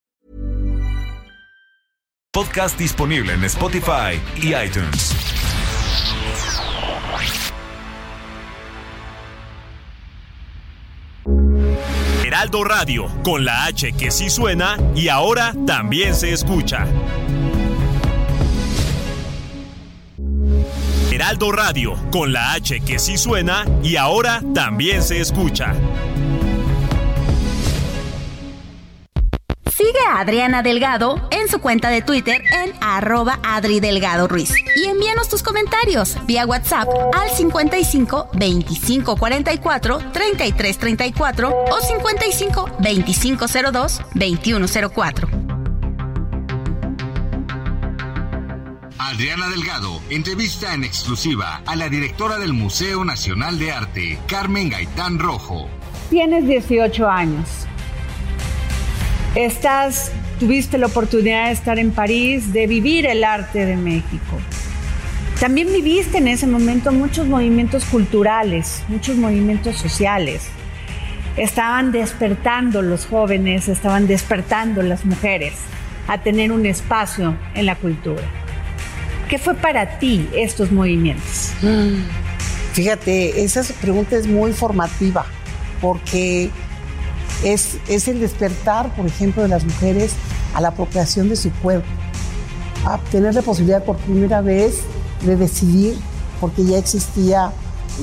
[2.33, 5.13] Podcast disponible en Spotify y iTunes.
[12.23, 16.87] Heraldo Radio, con la H que sí suena y ahora también se escucha.
[21.11, 25.75] Heraldo Radio, con la H que sí suena y ahora también se escucha.
[29.81, 34.53] Sigue a Adriana Delgado en su cuenta de Twitter en arroba Adri Delgado Ruiz.
[34.75, 43.45] Y envíanos tus comentarios vía WhatsApp al 55 25 44 33 34 o 55 25
[43.71, 45.29] 02 21 04.
[48.99, 55.17] Adriana Delgado entrevista en exclusiva a la directora del Museo Nacional de Arte, Carmen Gaitán
[55.17, 55.67] Rojo.
[56.11, 57.65] Tienes 18 años.
[59.35, 64.39] Estás, tuviste la oportunidad de estar en París, de vivir el arte de México.
[65.39, 70.43] También viviste en ese momento muchos movimientos culturales, muchos movimientos sociales.
[71.37, 75.53] Estaban despertando los jóvenes, estaban despertando las mujeres
[76.07, 78.21] a tener un espacio en la cultura.
[79.29, 81.53] ¿Qué fue para ti estos movimientos?
[81.61, 82.01] Mm,
[82.73, 85.25] Fíjate, esa pregunta es muy formativa
[85.81, 86.49] porque
[87.43, 90.13] es, es el despertar, por ejemplo, de las mujeres
[90.53, 91.87] a la apropiación de su cuerpo,
[92.85, 94.81] a tener la posibilidad por primera vez
[95.25, 95.97] de decidir,
[96.39, 97.51] porque ya existía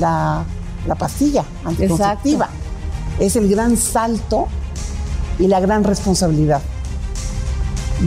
[0.01, 0.45] la,
[0.87, 2.49] la pastilla anticonceptiva.
[3.19, 4.49] Es el gran salto
[5.39, 6.63] y la gran responsabilidad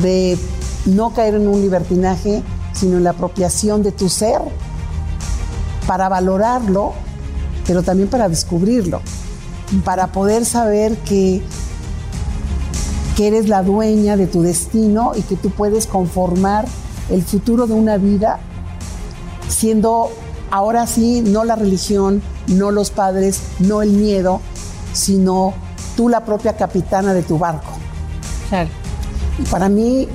[0.01, 0.38] de
[0.86, 2.41] no caer en un libertinaje,
[2.73, 4.41] sino en la apropiación de tu ser
[5.86, 6.93] para valorarlo,
[7.67, 9.01] pero también para descubrirlo,
[9.84, 11.41] para poder saber que,
[13.15, 16.65] que eres la dueña de tu destino y que tú puedes conformar
[17.10, 18.39] el futuro de una vida
[19.47, 20.12] siendo
[20.49, 24.41] ahora sí no la religión, no los padres, no el miedo,
[24.93, 25.53] sino
[25.95, 27.71] tú la propia capitana de tu barco.
[29.39, 30.07] Y para mí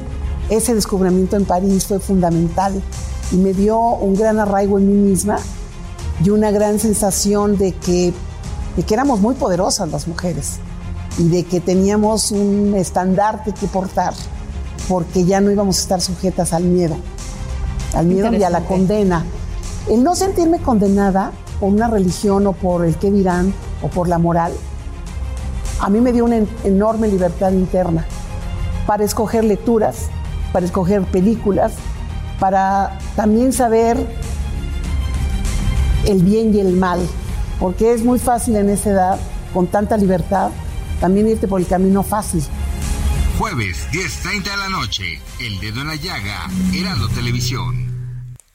[0.50, 2.80] ese descubrimiento en París fue fundamental
[3.32, 5.38] y me dio un gran arraigo en mí misma
[6.24, 8.12] y una gran sensación de que,
[8.76, 10.58] de que éramos muy poderosas las mujeres
[11.18, 14.14] y de que teníamos un estandarte que portar
[14.88, 16.96] porque ya no íbamos a estar sujetas al miedo,
[17.94, 19.24] al miedo y a la condena.
[19.88, 24.18] El no sentirme condenada por una religión o por el qué dirán o por la
[24.18, 24.52] moral
[25.80, 28.06] a mí me dio una enorme libertad interna
[28.86, 30.08] para escoger lecturas,
[30.52, 31.72] para escoger películas,
[32.38, 33.98] para también saber
[36.06, 37.00] el bien y el mal,
[37.58, 39.20] porque es muy fácil en esa edad,
[39.52, 40.50] con tanta libertad,
[41.00, 42.42] también irte por el camino fácil.
[43.38, 47.95] Jueves, 10.30 de la noche, El Dedo en la Llaga, Heraldo Televisión.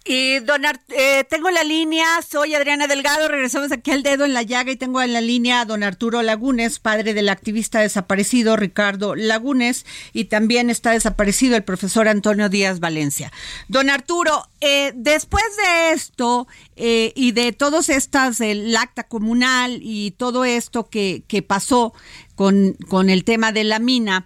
[0.03, 4.41] Y don eh, tengo la línea, soy Adriana Delgado, regresamos aquí al dedo en la
[4.41, 9.15] llaga y tengo en la línea a don Arturo Lagunes, padre del activista desaparecido Ricardo
[9.15, 13.31] Lagunes, y también está desaparecido el profesor Antonio Díaz Valencia.
[13.67, 20.11] Don Arturo, eh, después de esto eh, y de todos estas, el acta comunal y
[20.11, 21.93] todo esto que, que pasó
[22.33, 24.25] con, con el tema de la mina,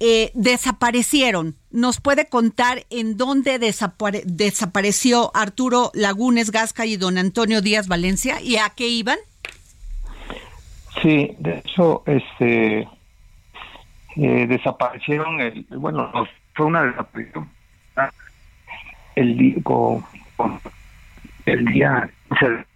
[0.00, 1.54] eh, desaparecieron.
[1.70, 8.56] ¿Nos puede contar en dónde desapareció Arturo Lagunes Gasca y don Antonio Díaz Valencia y
[8.56, 9.18] a qué iban?
[11.02, 12.88] Sí, de hecho, este
[14.16, 16.10] eh, desaparecieron, el, bueno,
[16.54, 17.50] fue una desaparición
[19.16, 19.56] el día,
[21.46, 22.66] el día entre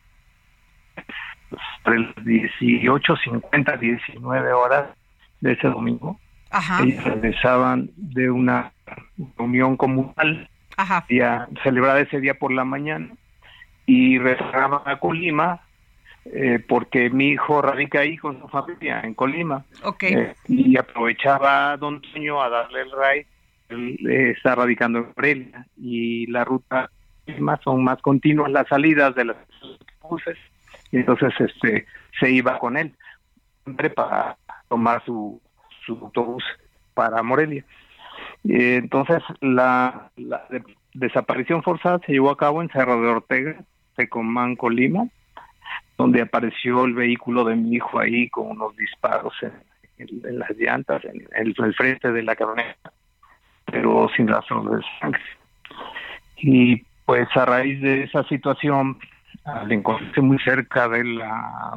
[1.85, 4.87] las 18.50, 19 horas
[5.41, 6.19] de ese domingo
[6.83, 8.73] ellos regresaban de una
[9.37, 10.49] reunión comunal.
[11.09, 13.11] Ya celebrada ese día por la mañana
[13.85, 15.61] y regresaban a Colima
[16.25, 19.65] eh, porque mi hijo radica ahí con su familia en Colima.
[20.01, 23.27] Eh, y aprovechaba a Don Toño a darle el RAI
[23.71, 26.91] él eh, está radicando en Morelia y la ruta
[27.63, 29.37] son más continuas las salidas de las
[30.03, 30.37] buses
[30.91, 31.87] y entonces este
[32.19, 32.93] se iba con él.
[33.95, 34.37] Para
[34.69, 35.41] tomar su
[35.97, 36.45] su autobús
[36.95, 37.65] para Morelia.
[38.45, 40.11] entonces, la,
[40.93, 43.57] desaparición forzada se llevó a cabo en Cerro de Ortega,
[43.97, 45.07] Tecomán, Colima,
[45.97, 49.35] donde apareció el vehículo de mi hijo ahí con unos disparos
[49.99, 52.93] en, las llantas, en el, frente de la camioneta,
[53.67, 55.23] pero sin razón de sangre.
[56.39, 58.99] Y pues a raíz de esa situación,
[59.45, 61.75] al encontrarse muy cerca de la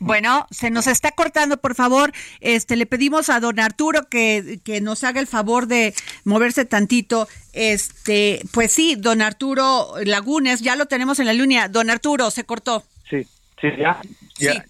[0.00, 2.12] bueno, se nos está cortando, por favor.
[2.40, 7.28] Este, le pedimos a don Arturo que, nos haga el favor de moverse tantito.
[7.52, 11.68] Este, pues sí, don Arturo Lagunes, ya lo tenemos en la línea.
[11.68, 12.84] Don Arturo, se cortó.
[13.10, 13.24] Sí,
[13.60, 14.00] sí, ya,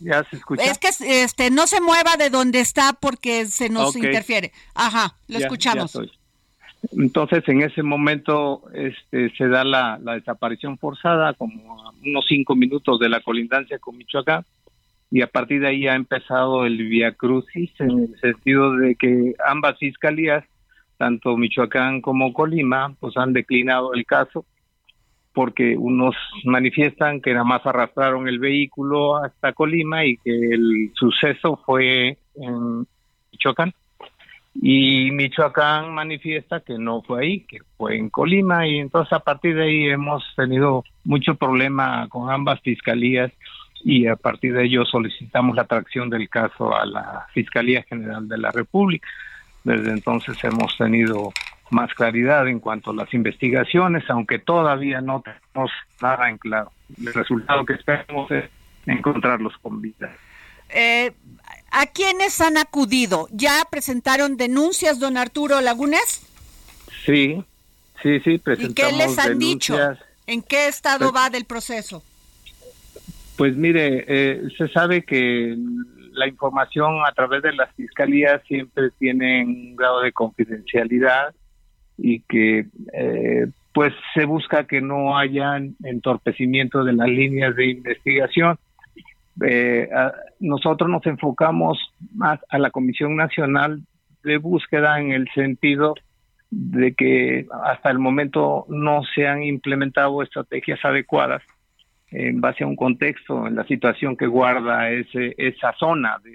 [0.01, 0.65] ya, se escucha.
[0.65, 0.89] Es que
[1.23, 4.53] este, no se mueva de donde está porque se nos interfiere.
[4.75, 5.99] Ajá, lo escuchamos.
[6.97, 12.55] Entonces, en ese momento este, se da la, la desaparición forzada, como a unos cinco
[12.55, 14.45] minutos de la colindancia con Michoacán
[15.11, 19.35] y a partir de ahí ha empezado el Via Crucis en el sentido de que
[19.47, 20.45] ambas fiscalías,
[20.99, 24.45] tanto Michoacán como Colima, pues han declinado el caso
[25.33, 31.61] porque unos manifiestan que nada más arrastraron el vehículo hasta Colima y que el suceso
[31.65, 32.87] fue en
[33.31, 33.73] Michoacán.
[34.61, 39.55] Y Michoacán manifiesta que no fue ahí, que fue en Colima y entonces a partir
[39.55, 43.31] de ahí hemos tenido mucho problema con ambas fiscalías
[43.85, 48.39] y a partir de ello solicitamos la atracción del caso a la Fiscalía General de
[48.39, 49.09] la República.
[49.65, 51.33] Desde entonces hemos tenido
[51.71, 56.73] más claridad en cuanto a las investigaciones, aunque todavía no tenemos nada en claro.
[56.97, 58.45] El resultado que esperamos es
[58.87, 60.11] encontrarlos con vida.
[60.71, 61.13] Eh,
[61.71, 63.29] ¿A quiénes han acudido?
[63.31, 66.27] ¿Ya presentaron denuncias, don Arturo Lagunes?
[67.05, 67.45] Sí,
[68.03, 69.77] sí, sí, presentamos ¿Y qué les han dicho?
[70.27, 72.03] ¿En qué estado pues va del proceso?
[73.39, 75.57] Pues mire, eh, se sabe que
[76.11, 81.33] la información a través de las fiscalías siempre tiene un grado de confidencialidad
[81.97, 88.59] y que eh, pues se busca que no haya entorpecimiento de las líneas de investigación.
[89.47, 89.89] Eh,
[90.41, 91.79] nosotros nos enfocamos
[92.17, 93.83] más a la Comisión Nacional
[94.25, 95.95] de Búsqueda en el sentido
[96.51, 101.45] de que hasta el momento no se han implementado estrategias adecuadas
[102.11, 106.33] en base a un contexto, en la situación que guarda ese, esa zona de,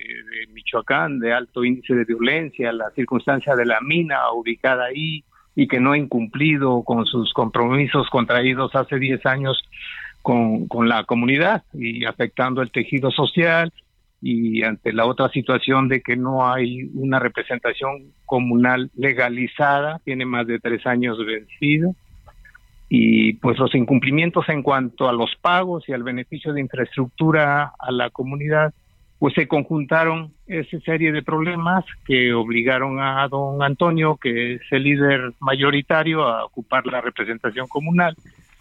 [0.53, 5.23] Michoacán de alto índice de violencia, la circunstancia de la mina ubicada ahí
[5.55, 9.61] y que no ha incumplido con sus compromisos contraídos hace 10 años
[10.21, 13.71] con, con la comunidad y afectando el tejido social
[14.21, 20.47] y ante la otra situación de que no hay una representación comunal legalizada, tiene más
[20.47, 21.95] de tres años vencido
[22.95, 27.91] y pues los incumplimientos en cuanto a los pagos y al beneficio de infraestructura a
[27.91, 28.71] la comunidad,
[29.17, 34.83] pues se conjuntaron esa serie de problemas que obligaron a don Antonio, que es el
[34.83, 38.15] líder mayoritario, a ocupar la representación comunal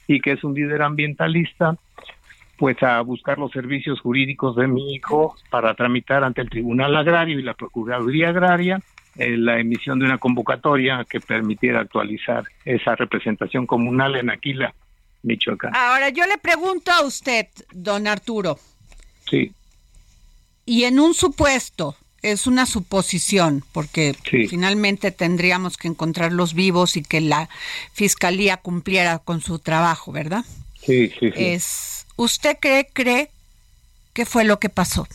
[0.09, 1.77] y que es un líder ambientalista,
[2.57, 7.39] pues a buscar los servicios jurídicos de mi hijo para tramitar ante el Tribunal Agrario
[7.39, 8.81] y la Procuraduría Agraria
[9.17, 14.75] eh, la emisión de una convocatoria que permitiera actualizar esa representación comunal en Aquila,
[15.23, 15.75] Michoacán.
[15.75, 18.59] Ahora yo le pregunto a usted, don Arturo.
[19.31, 19.53] Sí.
[20.65, 24.15] Y en un supuesto, es una suposición, porque
[24.49, 27.49] finalmente tendríamos que encontrarlos vivos y que la
[27.93, 30.45] fiscalía cumpliera con su trabajo, ¿verdad?
[30.81, 31.45] Sí, sí, sí.
[31.45, 33.31] Es, ¿Usted cree, cree
[34.13, 35.09] que fue lo que pasó?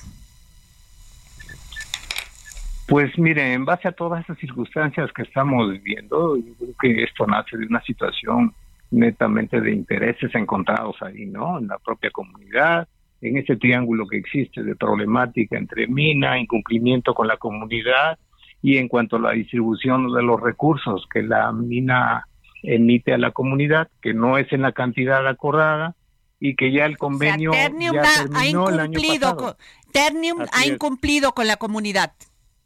[2.87, 7.27] Pues mire, en base a todas esas circunstancias que estamos viviendo, yo creo que esto
[7.27, 8.53] nace de una situación
[8.91, 11.59] netamente de intereses encontrados ahí, ¿no?
[11.59, 12.87] En la propia comunidad,
[13.21, 18.17] en ese triángulo que existe de problemática entre mina, incumplimiento con la comunidad
[18.61, 22.25] y en cuanto a la distribución de los recursos que la mina
[22.63, 25.95] emite a la comunidad, que no es en la cantidad acordada
[26.39, 29.57] y que ya el convenio ya terminó el año pasado.
[29.91, 32.13] Ternium ha incumplido con la comunidad.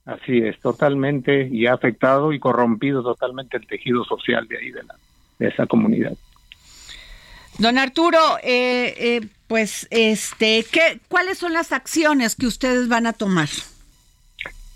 [0.05, 4.83] Así es, totalmente, y ha afectado y corrompido totalmente el tejido social de ahí, de,
[4.83, 4.95] la,
[5.37, 6.13] de esa comunidad.
[7.59, 13.13] Don Arturo, eh, eh, pues, este, ¿qué, ¿cuáles son las acciones que ustedes van a
[13.13, 13.49] tomar?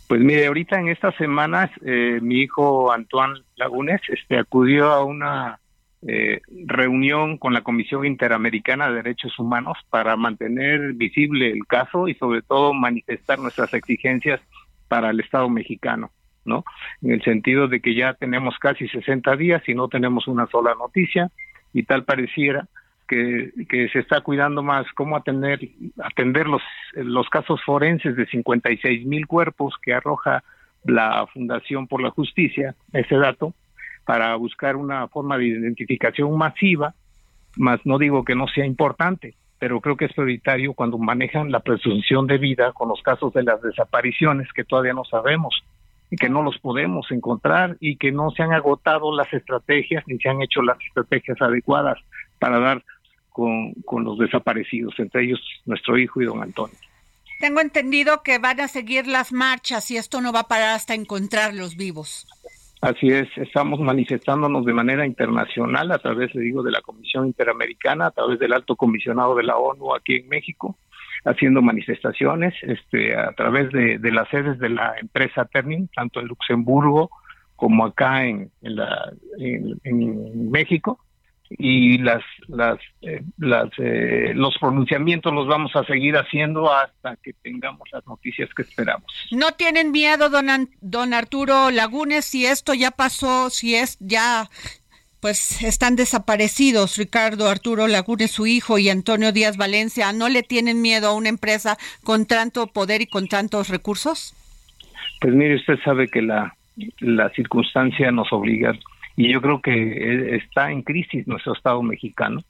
[0.08, 5.60] Pues mire, ahorita en estas semanas eh, mi hijo Antoine Lagunes este, acudió a una
[6.68, 12.44] reunión con la Comisión Interamericana de Derechos Humanos para mantener visible el caso y sobre
[12.44, 14.40] todo manifestar nuestras exigencias
[14.88, 16.12] para el Estado mexicano,
[16.46, 16.64] ¿no?
[17.02, 20.76] En el sentido de que ya tenemos casi 60 días y no tenemos una sola
[20.76, 21.32] noticia
[21.74, 22.68] y tal pareciera
[23.08, 23.52] que,
[23.92, 25.60] se está cuidando más cómo atender,
[26.04, 26.62] atender los,
[26.94, 30.44] los casos forenses de 56 mil cuerpos que arroja
[30.84, 33.54] la Fundación por la Justicia, ese dato,
[34.06, 36.94] para buscar una forma de identificación masiva,
[37.58, 41.60] más no digo que no sea importante, pero creo que es prioritario cuando manejan la
[41.60, 45.64] presunción de vida con los casos de las desapariciones que todavía no sabemos
[46.12, 50.18] y que no los podemos encontrar y que no se han agotado las estrategias ni
[50.18, 51.97] se han hecho las estrategias adecuadas
[52.39, 52.84] para dar
[53.30, 56.78] con, con los desaparecidos, entre ellos nuestro hijo y don Antonio.
[57.39, 60.93] Tengo entendido que van a seguir las marchas y esto no va a parar hasta
[60.93, 62.28] encontrarlos vivos.
[62.86, 68.06] Así es, estamos manifestándonos de manera internacional a través, le digo, de la Comisión Interamericana,
[68.06, 70.78] a través del Alto Comisionado de la ONU aquí en México,
[71.24, 77.10] haciendo manifestaciones, este, a través de, las sedes de la empresa Terning, tanto en Luxemburgo
[77.56, 81.00] como acá en, la, en México,
[81.58, 87.34] y las las eh, las eh, los pronunciamientos los vamos a seguir haciendo hasta que
[87.34, 89.06] tengamos las noticias que esperamos.
[89.32, 94.49] No tienen miedo, don don Arturo Lagunes, si esto ya pasó, si es ya
[95.22, 100.84] pues están desaparecidos Ricardo Arturo Lagunes, su hijo, y Antonio Díaz Valencia, ¿no le tienen
[100.84, 104.36] miedo a una empresa con tanto poder y con tantos recursos?
[105.22, 106.56] Pues mire, usted sabe que la
[106.99, 108.74] la circunstancia nos obliga
[109.16, 112.43] y yo creo que e, está en crisis nuestro Estado mexicano,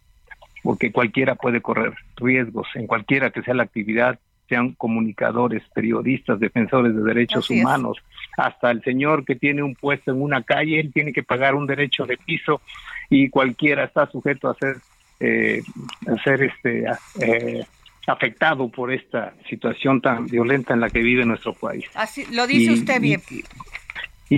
[0.64, 6.96] porque cualquiera puede correr riesgos en cualquiera que sea la actividad, sean comunicadores, periodistas, defensores
[6.96, 7.98] de derechos humanos,
[8.38, 11.66] hasta el señor que tiene un puesto en una calle, él tiene que pagar un
[11.66, 12.62] derecho de piso
[13.10, 14.78] y cualquiera está sujeto a ser,
[15.20, 15.62] eh,
[16.08, 16.86] a ser este,
[17.22, 17.66] eh,
[18.08, 21.86] afectado por esta situación tan violenta en la que vive nuestro país.
[21.96, 23.22] Así lo dice usted bien.
[23.32, 23.44] Y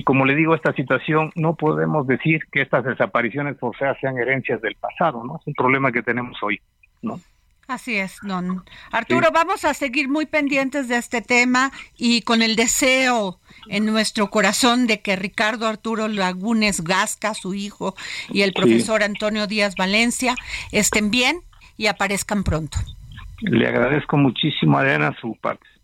[0.04, 4.76] como le digo, esta situación no podemos decir que estas desapariciones forzadas sean herencias del
[4.76, 5.38] pasado, ¿no?
[5.40, 6.60] Es un problema que tenemos hoy,
[7.02, 7.20] ¿no?
[7.68, 9.30] Así es, don Arturo.
[9.34, 14.88] Vamos a seguir muy pendientes de este tema y con el deseo en nuestro corazón
[14.88, 17.94] de que Ricardo Arturo Lagunes Gasca, su hijo,
[18.30, 20.36] y el profesor Antonio Díaz Valencia
[20.72, 21.42] estén bien
[21.76, 22.78] y aparezcan pronto.
[23.42, 25.78] Le agradezco muchísimo, Adriana, su participación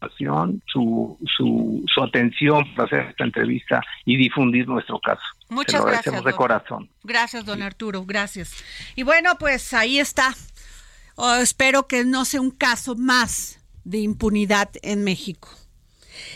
[0.67, 5.21] su, su, su atención para hacer esta entrevista y difundir nuestro caso.
[5.49, 6.23] Muchas gracias.
[6.23, 6.89] de corazón.
[7.03, 8.63] Gracias, don Arturo, gracias.
[8.95, 10.33] Y bueno, pues ahí está.
[11.15, 15.49] Oh, espero que no sea un caso más de impunidad en México.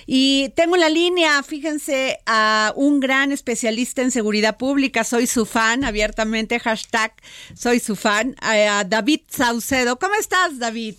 [0.06, 5.46] Y tengo en la línea, fíjense, a un gran especialista en seguridad pública, soy su
[5.46, 7.14] fan, abiertamente, hashtag
[7.56, 10.00] soy su fan, a David Saucedo.
[10.00, 10.96] ¿Cómo estás, David?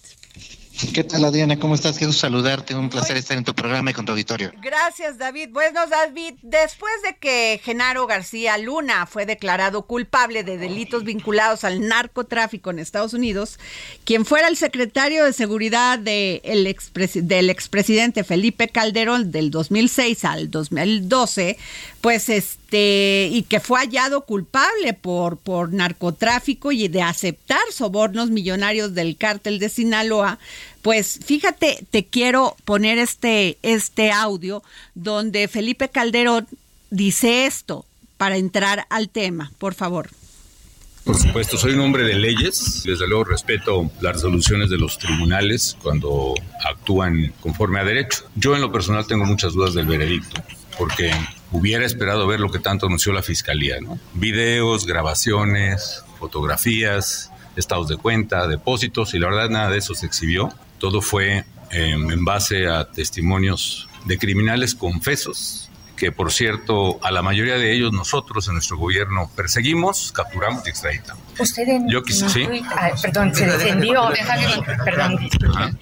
[0.95, 1.59] ¿Qué tal, Adriana?
[1.59, 1.99] ¿Cómo estás?
[1.99, 2.73] Quiero saludarte.
[2.77, 4.53] Un placer estar en tu programa y con tu auditorio.
[4.63, 5.49] Gracias, David.
[5.51, 11.89] Bueno, David, después de que Genaro García Luna fue declarado culpable de delitos vinculados al
[11.89, 13.59] narcotráfico en Estados Unidos,
[14.05, 16.73] quien fuera el secretario de seguridad de el
[17.27, 21.59] del expresidente Felipe Calderón del 2006 al 2012
[22.01, 28.95] pues este, y que fue hallado culpable por, por narcotráfico y de aceptar sobornos millonarios
[28.95, 30.39] del cártel de Sinaloa,
[30.83, 34.63] pues fíjate, te quiero poner este, este audio
[34.95, 36.47] donde Felipe Calderón
[36.91, 37.85] dice esto
[38.17, 40.11] para entrar al tema, por favor.
[41.05, 42.83] Por supuesto, soy un hombre de leyes.
[42.85, 46.35] Desde luego respeto las resoluciones de los tribunales cuando
[46.69, 48.29] actúan conforme a derecho.
[48.35, 50.43] Yo en lo personal tengo muchas dudas del veredicto,
[50.77, 51.11] porque
[51.51, 53.99] hubiera esperado ver lo que tanto anunció la fiscalía, ¿no?
[54.13, 60.53] Videos, grabaciones, fotografías, estados de cuenta, depósitos, y la verdad nada de eso se exhibió.
[60.79, 65.68] Todo fue eh, en base a testimonios de criminales confesos
[65.99, 70.71] que por cierto a la mayoría de ellos nosotros en nuestro gobierno perseguimos, capturamos y
[70.71, 71.23] extraditamos.
[71.39, 72.47] Usted en Yo quise, sí.
[72.71, 74.09] ah, perdón, se defendió,
[74.85, 75.29] perdón,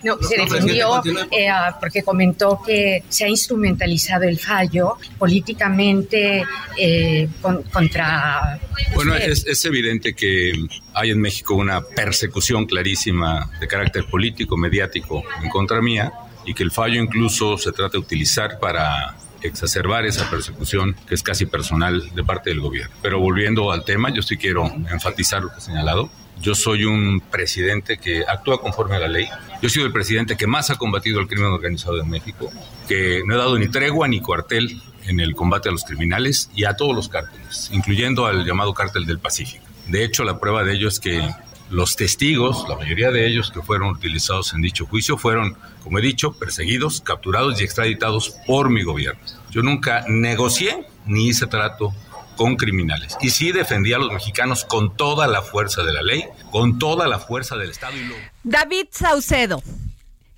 [0.02, 6.44] no, se defendió eh, ah, porque comentó que se ha instrumentalizado el fallo políticamente
[6.78, 8.58] eh, con- contra.
[8.94, 10.52] Bueno, es, es evidente que
[10.94, 16.12] hay en México una persecución clarísima de carácter político, mediático en contra mía
[16.44, 19.16] y que el fallo incluso se trata de utilizar para
[19.46, 22.94] exacerbar esa persecución que es casi personal de parte del gobierno.
[23.02, 26.10] Pero volviendo al tema, yo sí quiero enfatizar lo que he señalado.
[26.40, 29.26] Yo soy un presidente que actúa conforme a la ley.
[29.62, 32.50] Yo he sido el presidente que más ha combatido el crimen organizado en México,
[32.86, 36.64] que no he dado ni tregua ni cuartel en el combate a los criminales y
[36.64, 39.64] a todos los cárteles, incluyendo al llamado cártel del Pacífico.
[39.86, 41.26] De hecho, la prueba de ello es que
[41.70, 46.02] los testigos, la mayoría de ellos que fueron utilizados en dicho juicio, fueron, como he
[46.02, 49.20] dicho, perseguidos, capturados y extraditados por mi gobierno.
[49.50, 51.92] Yo nunca negocié ni hice trato
[52.36, 53.16] con criminales.
[53.20, 57.08] Y sí defendí a los mexicanos con toda la fuerza de la ley, con toda
[57.08, 58.14] la fuerza del Estado y lo
[58.44, 59.62] David Saucedo,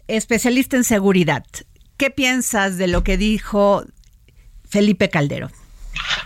[0.06, 1.44] especialista en seguridad.
[1.96, 3.84] ¿Qué piensas de lo que dijo
[4.68, 5.50] Felipe Calderón?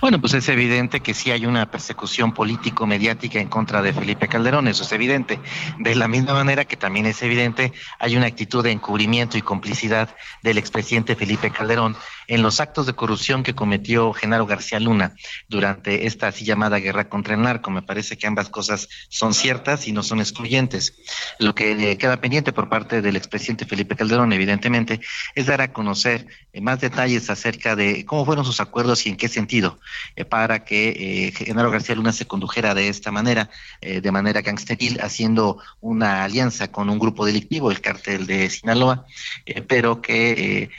[0.02, 4.66] Bueno, pues es evidente que sí hay una persecución político-mediática en contra de Felipe Calderón,
[4.66, 5.38] eso es evidente.
[5.78, 10.12] De la misma manera que también es evidente, hay una actitud de encubrimiento y complicidad
[10.42, 11.96] del expresidente Felipe Calderón
[12.26, 15.14] en los actos de corrupción que cometió Genaro García Luna
[15.48, 17.70] durante esta así llamada guerra contra el narco.
[17.70, 20.94] Me parece que ambas cosas son ciertas y no son excluyentes.
[21.38, 25.00] Lo que eh, queda pendiente por parte del expresidente Felipe Calderón, evidentemente,
[25.34, 29.16] es dar a conocer eh, más detalles acerca de cómo fueron sus acuerdos y en
[29.16, 29.78] qué sentido,
[30.16, 34.40] eh, para que eh, Genaro García Luna se condujera de esta manera, eh, de manera
[34.42, 39.06] gangsteril, haciendo una alianza con un grupo delictivo, el cártel de Sinaloa,
[39.46, 40.70] eh, pero que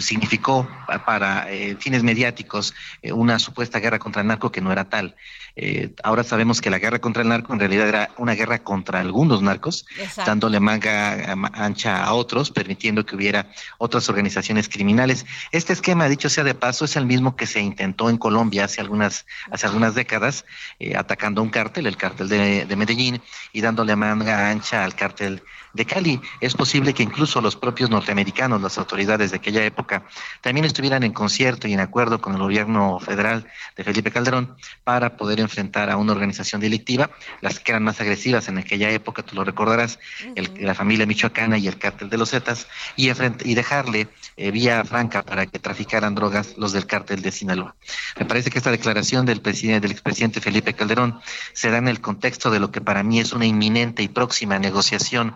[0.00, 1.46] significó pa- para
[1.78, 2.74] fines mediáticos
[3.12, 5.14] una supuesta guerra contra el narco que no era tal.
[5.60, 9.00] Eh, ahora sabemos que la guerra contra el narco en realidad era una guerra contra
[9.00, 10.30] algunos narcos, Exacto.
[10.30, 15.26] dándole manga ancha a otros, permitiendo que hubiera otras organizaciones criminales.
[15.50, 18.80] Este esquema, dicho sea de paso, es el mismo que se intentó en Colombia hace
[18.80, 20.44] algunas, hace algunas décadas,
[20.78, 23.20] eh, atacando a un cártel, el cártel de, de Medellín,
[23.52, 25.42] y dándole manga ancha al cártel
[25.72, 26.20] de Cali.
[26.40, 30.04] Es posible que incluso los propios norteamericanos, las autoridades de aquella época,
[30.40, 33.46] también estuvieran en concierto y en acuerdo con el gobierno federal
[33.76, 37.10] de Felipe Calderón para poder enfrentar a una organización delictiva,
[37.40, 39.98] las que eran más agresivas en aquella época, tú lo recordarás,
[40.34, 42.66] el- la familia michoacana y el cártel de los Zetas,
[42.96, 43.08] y,
[43.54, 47.74] dejarle eh, vía franca para que traficaran drogas los del cártel de Sinaloa.
[48.18, 51.20] Me parece que esta declaración del presidente, del expresidente Felipe Calderón
[51.52, 54.58] se da en el contexto de lo que para mí es una inminente y próxima
[54.58, 55.34] negociación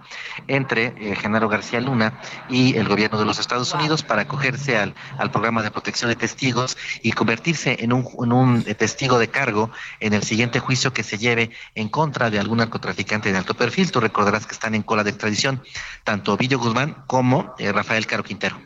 [0.49, 4.95] entre eh, Genaro García Luna y el gobierno de los Estados Unidos para acogerse al,
[5.19, 9.29] al programa de protección de testigos y convertirse en un, en un eh, testigo de
[9.29, 9.71] cargo
[10.01, 13.91] en el siguiente juicio que se lleve en contra de algún narcotraficante de alto perfil.
[13.91, 15.63] Tú recordarás que están en cola de extradición
[16.05, 18.61] tanto Ovidio Guzmán como eh, Rafael Caro Quintero.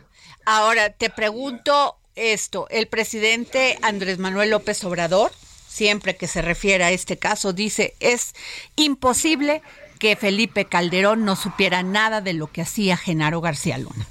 [0.45, 5.31] Ahora, te pregunto esto, el presidente Andrés Manuel López Obrador,
[5.67, 8.33] siempre que se refiere a este caso, dice, es
[8.75, 9.61] imposible
[9.97, 14.05] que Felipe Calderón no supiera nada de lo que hacía Genaro García Luna.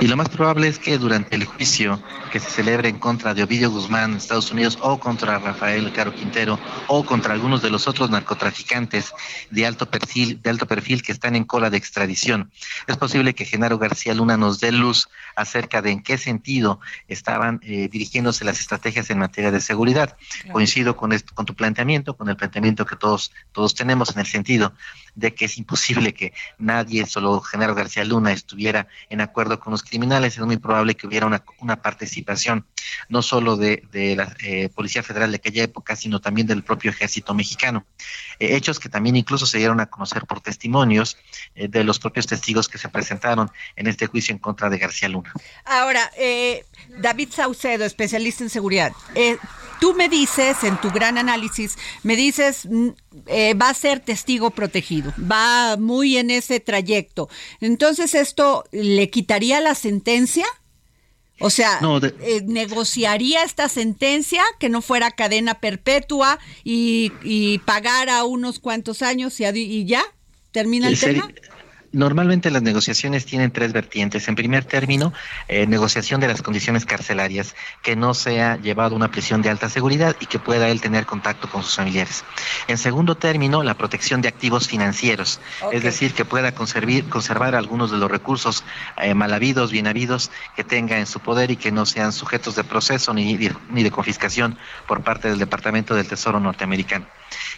[0.00, 3.42] Y lo más probable es que durante el juicio que se celebre en contra de
[3.42, 6.58] Ovidio Guzmán en Estados Unidos o contra Rafael Caro Quintero
[6.88, 9.12] o contra algunos de los otros narcotraficantes
[9.50, 12.50] de alto perfil, de alto perfil que están en cola de extradición,
[12.86, 17.60] es posible que Genaro García Luna nos dé luz acerca de en qué sentido estaban
[17.62, 20.16] eh, dirigiéndose las estrategias en materia de seguridad.
[20.52, 24.26] Coincido con, esto- con tu planteamiento, con el planteamiento que todos, todos tenemos en el
[24.26, 24.65] sentido
[25.14, 29.82] de que es imposible que nadie, solo Genaro García Luna, estuviera en acuerdo con los
[29.82, 30.36] criminales.
[30.36, 32.66] Es muy probable que hubiera una, una participación
[33.08, 36.90] no solo de, de la eh, Policía Federal de aquella época, sino también del propio
[36.90, 37.86] ejército mexicano.
[38.38, 41.16] Eh, hechos que también incluso se dieron a conocer por testimonios
[41.54, 45.08] eh, de los propios testigos que se presentaron en este juicio en contra de García
[45.08, 45.32] Luna.
[45.64, 46.10] Ahora,
[46.98, 48.92] David Saucedo, especialista en seguridad,
[49.80, 52.88] tú me dices, en tu gran análisis, me dices, mm,
[53.60, 57.28] va a ser testigo protegido, va muy en ese trayecto.
[57.60, 60.46] Entonces, ¿esto le quitaría la sentencia?
[61.40, 61.80] O sea,
[62.20, 69.38] eh, negociaría esta sentencia que no fuera cadena perpetua y, y pagara unos cuantos años
[69.40, 70.02] y, y ya
[70.52, 71.30] termina el, tema.
[71.96, 74.28] Normalmente las negociaciones tienen tres vertientes.
[74.28, 75.14] En primer término,
[75.48, 79.70] eh, negociación de las condiciones carcelarias, que no sea llevado a una prisión de alta
[79.70, 82.22] seguridad y que pueda él tener contacto con sus familiares.
[82.68, 85.40] En segundo término, la protección de activos financieros,
[85.72, 88.62] es decir, que pueda conservar algunos de los recursos
[88.98, 92.56] eh, mal habidos, bien habidos, que tenga en su poder y que no sean sujetos
[92.56, 93.38] de proceso ni,
[93.70, 97.06] ni de confiscación por parte del Departamento del Tesoro norteamericano.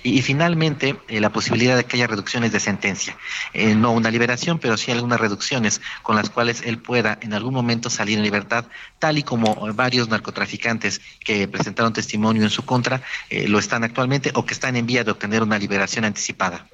[0.03, 3.17] Y, finalmente, eh, la posibilidad de que haya reducciones de sentencia.
[3.53, 4.28] Eh, no una liberación,
[4.59, 8.65] pero sí algunas reducciones con las cuales él pueda en algún momento salir en libertad,
[8.99, 14.33] tal y como varios narcotraficantes que presentaron testimonio en su contra eh, lo están actualmente
[14.35, 16.67] o que están en vía de obtener una liberación anticipada.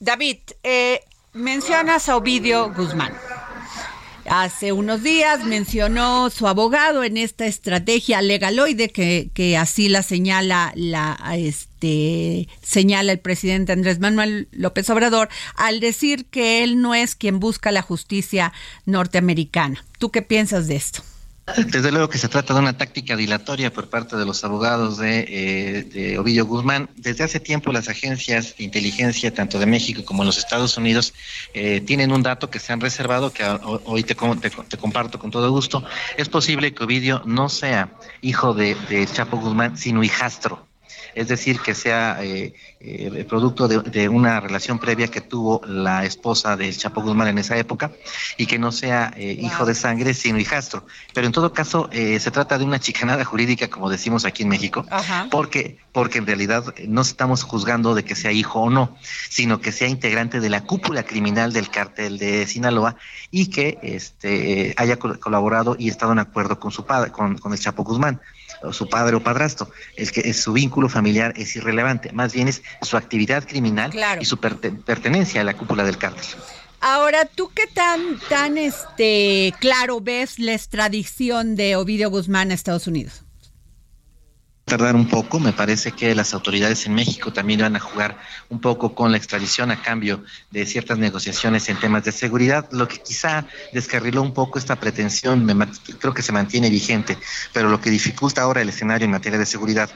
[0.00, 0.38] David,
[1.32, 3.14] mencionas a Ovidio Guzmán.
[4.30, 10.72] Hace unos días mencionó su abogado en esta estrategia legaloide que, que así la señala
[10.74, 17.14] la este señala el presidente Andrés Manuel López Obrador al decir que él no es
[17.14, 18.52] quien busca la justicia
[18.84, 19.84] norteamericana.
[19.98, 21.02] ¿Tú qué piensas de esto?
[21.56, 25.88] Desde luego que se trata de una táctica dilatoria por parte de los abogados de,
[25.94, 26.90] eh, Ovidio Guzmán.
[26.96, 31.14] Desde hace tiempo las agencias de inteligencia, tanto de México como de los Estados Unidos,
[31.54, 33.44] eh, tienen un dato que se han reservado, que
[33.84, 35.84] hoy te, te, comparto con todo gusto.
[36.16, 37.90] Es posible que Ovidio no sea
[38.20, 40.67] hijo de, de Chapo Guzmán, sino hijastro
[41.18, 46.56] es decir, que sea eh, eh, producto de, una relación previa que tuvo la esposa
[46.56, 47.90] del Chapo Guzmán en esa época
[48.36, 50.86] y que no sea eh, hijo de sangre, sino hijastro.
[51.12, 54.86] Pero en todo caso, se trata de una chicanada jurídica, como decimos aquí en México,
[55.30, 58.96] porque porque en realidad no estamos juzgando de que sea hijo o no,
[59.28, 62.94] sino que sea integrante de la cúpula criminal del cártel de Sinaloa
[63.32, 67.82] y que este, haya colaborado y estado en acuerdo con su padre, con el Chapo
[67.82, 68.20] Guzmán
[68.62, 69.70] o su padre o padrastro.
[69.96, 74.24] Es que es, su vínculo familiar es irrelevante, más bien es su actividad criminal y
[74.24, 76.24] su pertenencia a la cúpula del cártel.
[76.80, 82.86] Ahora, ¿tú qué tan, tan este, claro ves la extradición de Ovidio Guzmán a Estados
[82.86, 83.24] Unidos?
[84.68, 85.40] Tardar un poco.
[85.40, 89.16] Me parece que las autoridades en México también van a jugar un poco con la
[89.16, 94.32] extradición a cambio de ciertas negociaciones en temas de seguridad, lo que quizá descarriló un
[94.32, 95.66] poco esta pretensión, me,
[95.98, 97.18] creo que se mantiene vigente,
[97.52, 99.90] pero lo que dificulta ahora el escenario en materia de seguridad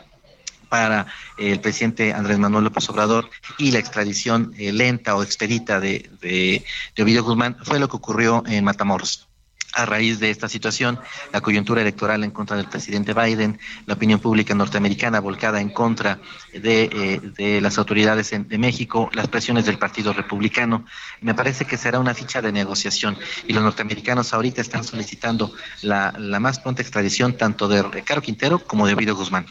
[0.68, 1.06] para
[1.36, 6.64] el presidente Andrés Manuel López Obrador y la extradición eh, lenta o expedita de, de,
[6.96, 9.28] de Ovidio Guzmán fue lo que ocurrió en Matamoros
[9.72, 10.98] a raíz de esta situación,
[11.32, 16.18] la coyuntura electoral en contra del presidente Biden, la opinión pública norteamericana volcada en contra
[16.52, 20.84] de, eh, las autoridades de México, las presiones del Partido Republicano,
[21.20, 23.16] me parece que será una ficha de negociación.
[23.46, 25.52] Y los norteamericanos ahorita están solicitando
[25.82, 29.46] la, la más pronta extradición tanto de Ricardo Quintero como de Guido Guzmán.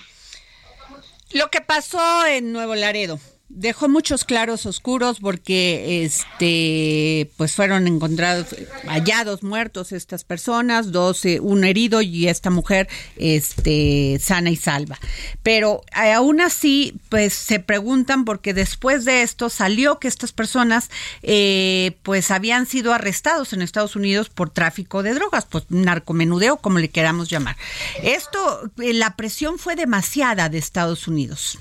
[1.34, 3.18] Lo que pasó en Nuevo Laredo,
[3.54, 8.56] dejó muchos claros oscuros porque este pues fueron encontrados
[8.88, 12.88] hallados muertos estas personas dos un herido y esta mujer
[13.18, 15.00] este sana y salva.
[15.44, 20.90] Pero eh, aún así pues se preguntan porque después de esto salió que estas personas
[21.22, 26.80] eh, pues habían sido arrestados en Estados Unidos por tráfico de drogas pues narcomenudeo como
[26.80, 27.58] le queramos llamar.
[28.02, 31.60] Esto eh, la presión fue demasiada de Estados Unidos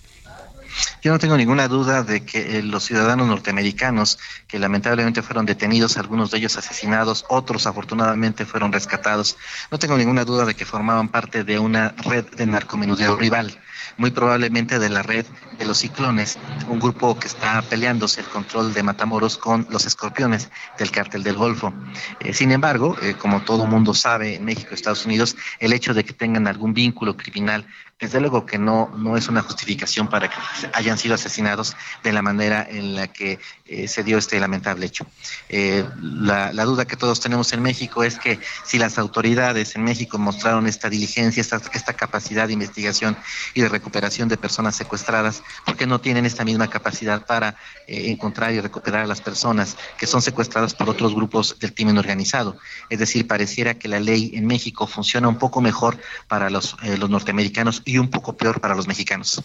[1.03, 5.97] yo no tengo ninguna duda de que eh, los ciudadanos norteamericanos, que lamentablemente fueron detenidos,
[5.97, 9.37] algunos de ellos asesinados, otros afortunadamente fueron rescatados,
[9.71, 13.59] no tengo ninguna duda de que formaban parte de una red de narcomenudeo rival
[13.97, 15.27] muy probablemente de la red
[15.59, 20.49] de los ciclones, un grupo que está peleándose el control de Matamoros con los escorpiones
[20.79, 21.73] del cártel del Golfo.
[22.21, 25.93] Eh, sin embargo, eh, como todo mundo sabe en México y Estados Unidos, el hecho
[25.95, 27.67] de que tengan algún vínculo criminal
[28.01, 30.37] desde luego que no, no es una justificación para que
[30.73, 35.07] hayan sido asesinados de la manera en la que eh, se dio este lamentable hecho.
[35.49, 40.19] Eh, la, duda que todos tenemos en México es que si las autoridades en México
[40.19, 43.17] mostraron esta diligencia, esta, esta capacidad de investigación
[43.55, 48.11] y de recuperación de personas secuestradas, ¿por qué no tienen esta misma capacidad para eh,
[48.11, 52.57] encontrar y recuperar a las personas que son secuestradas por otros grupos del crimen organizado?
[52.89, 55.99] Es decir, pareciera que la ley en México funciona un poco mejor
[56.29, 59.43] para los, los norteamericanos y un poco peor para los mexicanos.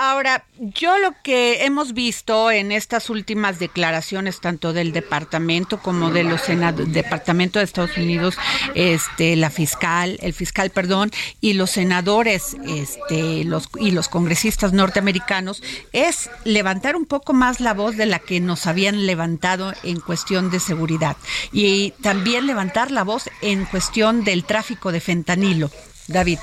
[0.00, 6.22] Ahora, yo lo que hemos visto en estas últimas declaraciones, tanto del departamento como de
[6.22, 8.36] los senadores, departamento de Estados Unidos,
[8.76, 15.64] este, la fiscal, el fiscal, perdón, y los senadores, este, los y los congresistas norteamericanos,
[15.92, 20.52] es levantar un poco más la voz de la que nos habían levantado en cuestión
[20.52, 21.16] de seguridad
[21.50, 25.72] y también levantar la voz en cuestión del tráfico de fentanilo.
[26.06, 26.38] David.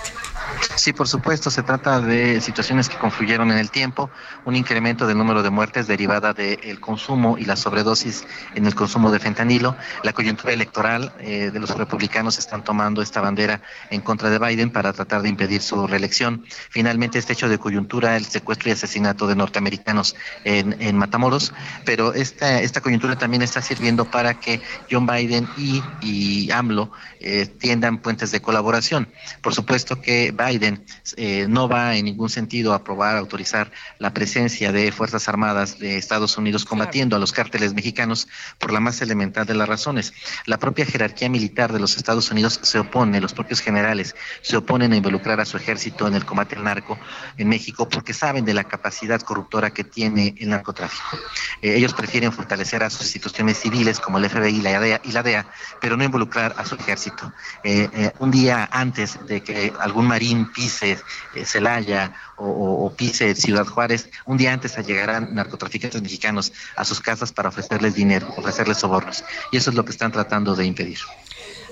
[0.76, 4.10] Sí, por supuesto, se trata de situaciones que confluyeron en el tiempo,
[4.44, 8.26] un incremento del número de muertes derivada del consumo y la sobredosis
[8.56, 9.76] en el consumo de fentanilo.
[10.04, 14.70] La coyuntura electoral eh, de los republicanos están tomando esta bandera en contra de Biden
[14.70, 16.46] para tratar de impedir su reelección.
[16.70, 21.54] Finalmente, este hecho de coyuntura, el secuestro y asesinato de norteamericanos en, en Matamoros,
[21.86, 27.48] pero esta, esta coyuntura también está sirviendo para que John Biden y, y AMLO eh,
[27.48, 29.08] tiendan puentes de colaboración.
[29.42, 30.86] Por supuesto que Biden
[31.18, 35.98] eh, no va en ningún sentido a aprobar, autorizar la presencia de Fuerzas Armadas de
[35.98, 38.28] Estados Unidos combatiendo a los cárteles mexicanos
[38.60, 40.14] por la más elemental de las razones.
[40.46, 44.94] La propia jerarquía militar de los Estados Unidos se opone, los propios generales se oponen
[44.94, 46.98] a involucrar a su ejército en el combate al narco
[47.38, 51.18] en México porque saben de la capacidad corruptora que tiene el narcotráfico.
[51.62, 55.24] Eh, ellos prefieren fortalecer a sus instituciones civiles como el FBI la DEA, y la
[55.24, 55.46] DEA,
[55.82, 57.32] pero no involucrar a su ejército.
[57.64, 64.38] Eh, un día antes de que algún marín eh, Celaya o, pise Ciudad Juárez, un
[64.38, 69.24] día antes llegarán narcotraficantes mexicanos a sus casas para ofrecerles dinero, ofrecerles sobornos.
[69.52, 71.00] Y eso es lo que están tratando de impedir.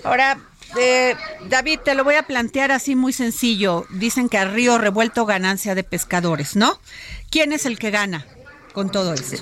[0.03, 0.37] Ahora,
[0.77, 1.15] eh,
[1.49, 3.85] David, te lo voy a plantear así muy sencillo.
[3.89, 6.79] Dicen que a río revuelto ganancia de pescadores, ¿no?
[7.29, 8.25] ¿Quién es el que gana?
[8.73, 9.37] Con todo esto.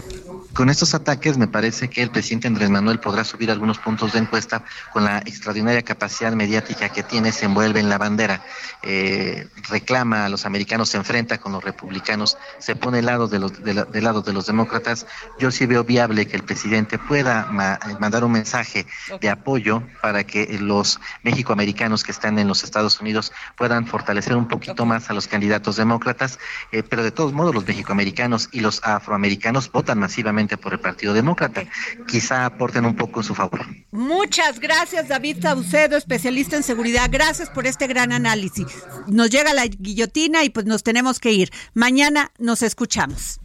[0.54, 4.20] Con estos ataques me parece que el presidente Andrés Manuel podrá subir algunos puntos de
[4.20, 8.44] encuesta con la extraordinaria capacidad mediática que tiene, se envuelve en la bandera,
[8.84, 13.40] eh, reclama a los americanos, se enfrenta con los republicanos, se pone al lado de
[13.40, 15.08] los, de, lado de los demócratas.
[15.40, 18.86] Yo sí veo viable que el presidente pueda mandar un mensaje
[19.22, 24.50] de apoyo para que los mexicoamericanos que están en los Estados Unidos puedan fortalecer un
[24.50, 26.40] poquito más a los candidatos demócratas,
[26.74, 30.80] eh, pero de todos modos los mexicoamericanos y los afroamericanos americanos votan masivamente por el
[30.80, 31.64] Partido Demócrata.
[32.08, 33.62] Quizá aporten un poco en su favor.
[33.92, 37.08] Muchas gracias, David Saucedo, especialista en seguridad.
[37.12, 38.66] Gracias por este gran análisis.
[39.08, 41.52] Nos llega la guillotina y pues nos tenemos que ir.
[41.76, 43.40] Mañana nos escuchamos.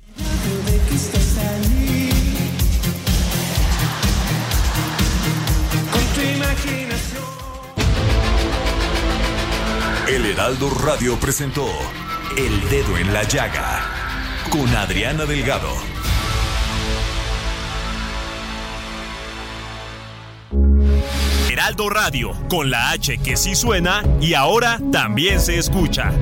[10.09, 11.69] El Heraldo Radio presentó
[12.39, 13.96] El Dedo en la Llaga
[14.51, 15.73] con Adriana Delgado.
[21.51, 26.13] Heraldo Radio, con la H que sí suena y ahora también se escucha.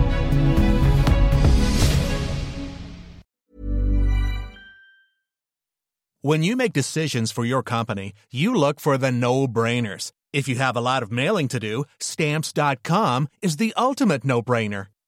[6.23, 10.11] When you make decisions for your company, you look for the no-brainers.
[10.33, 14.87] If you have a lot of mailing to do, stamps.com is the ultimate no-brainer.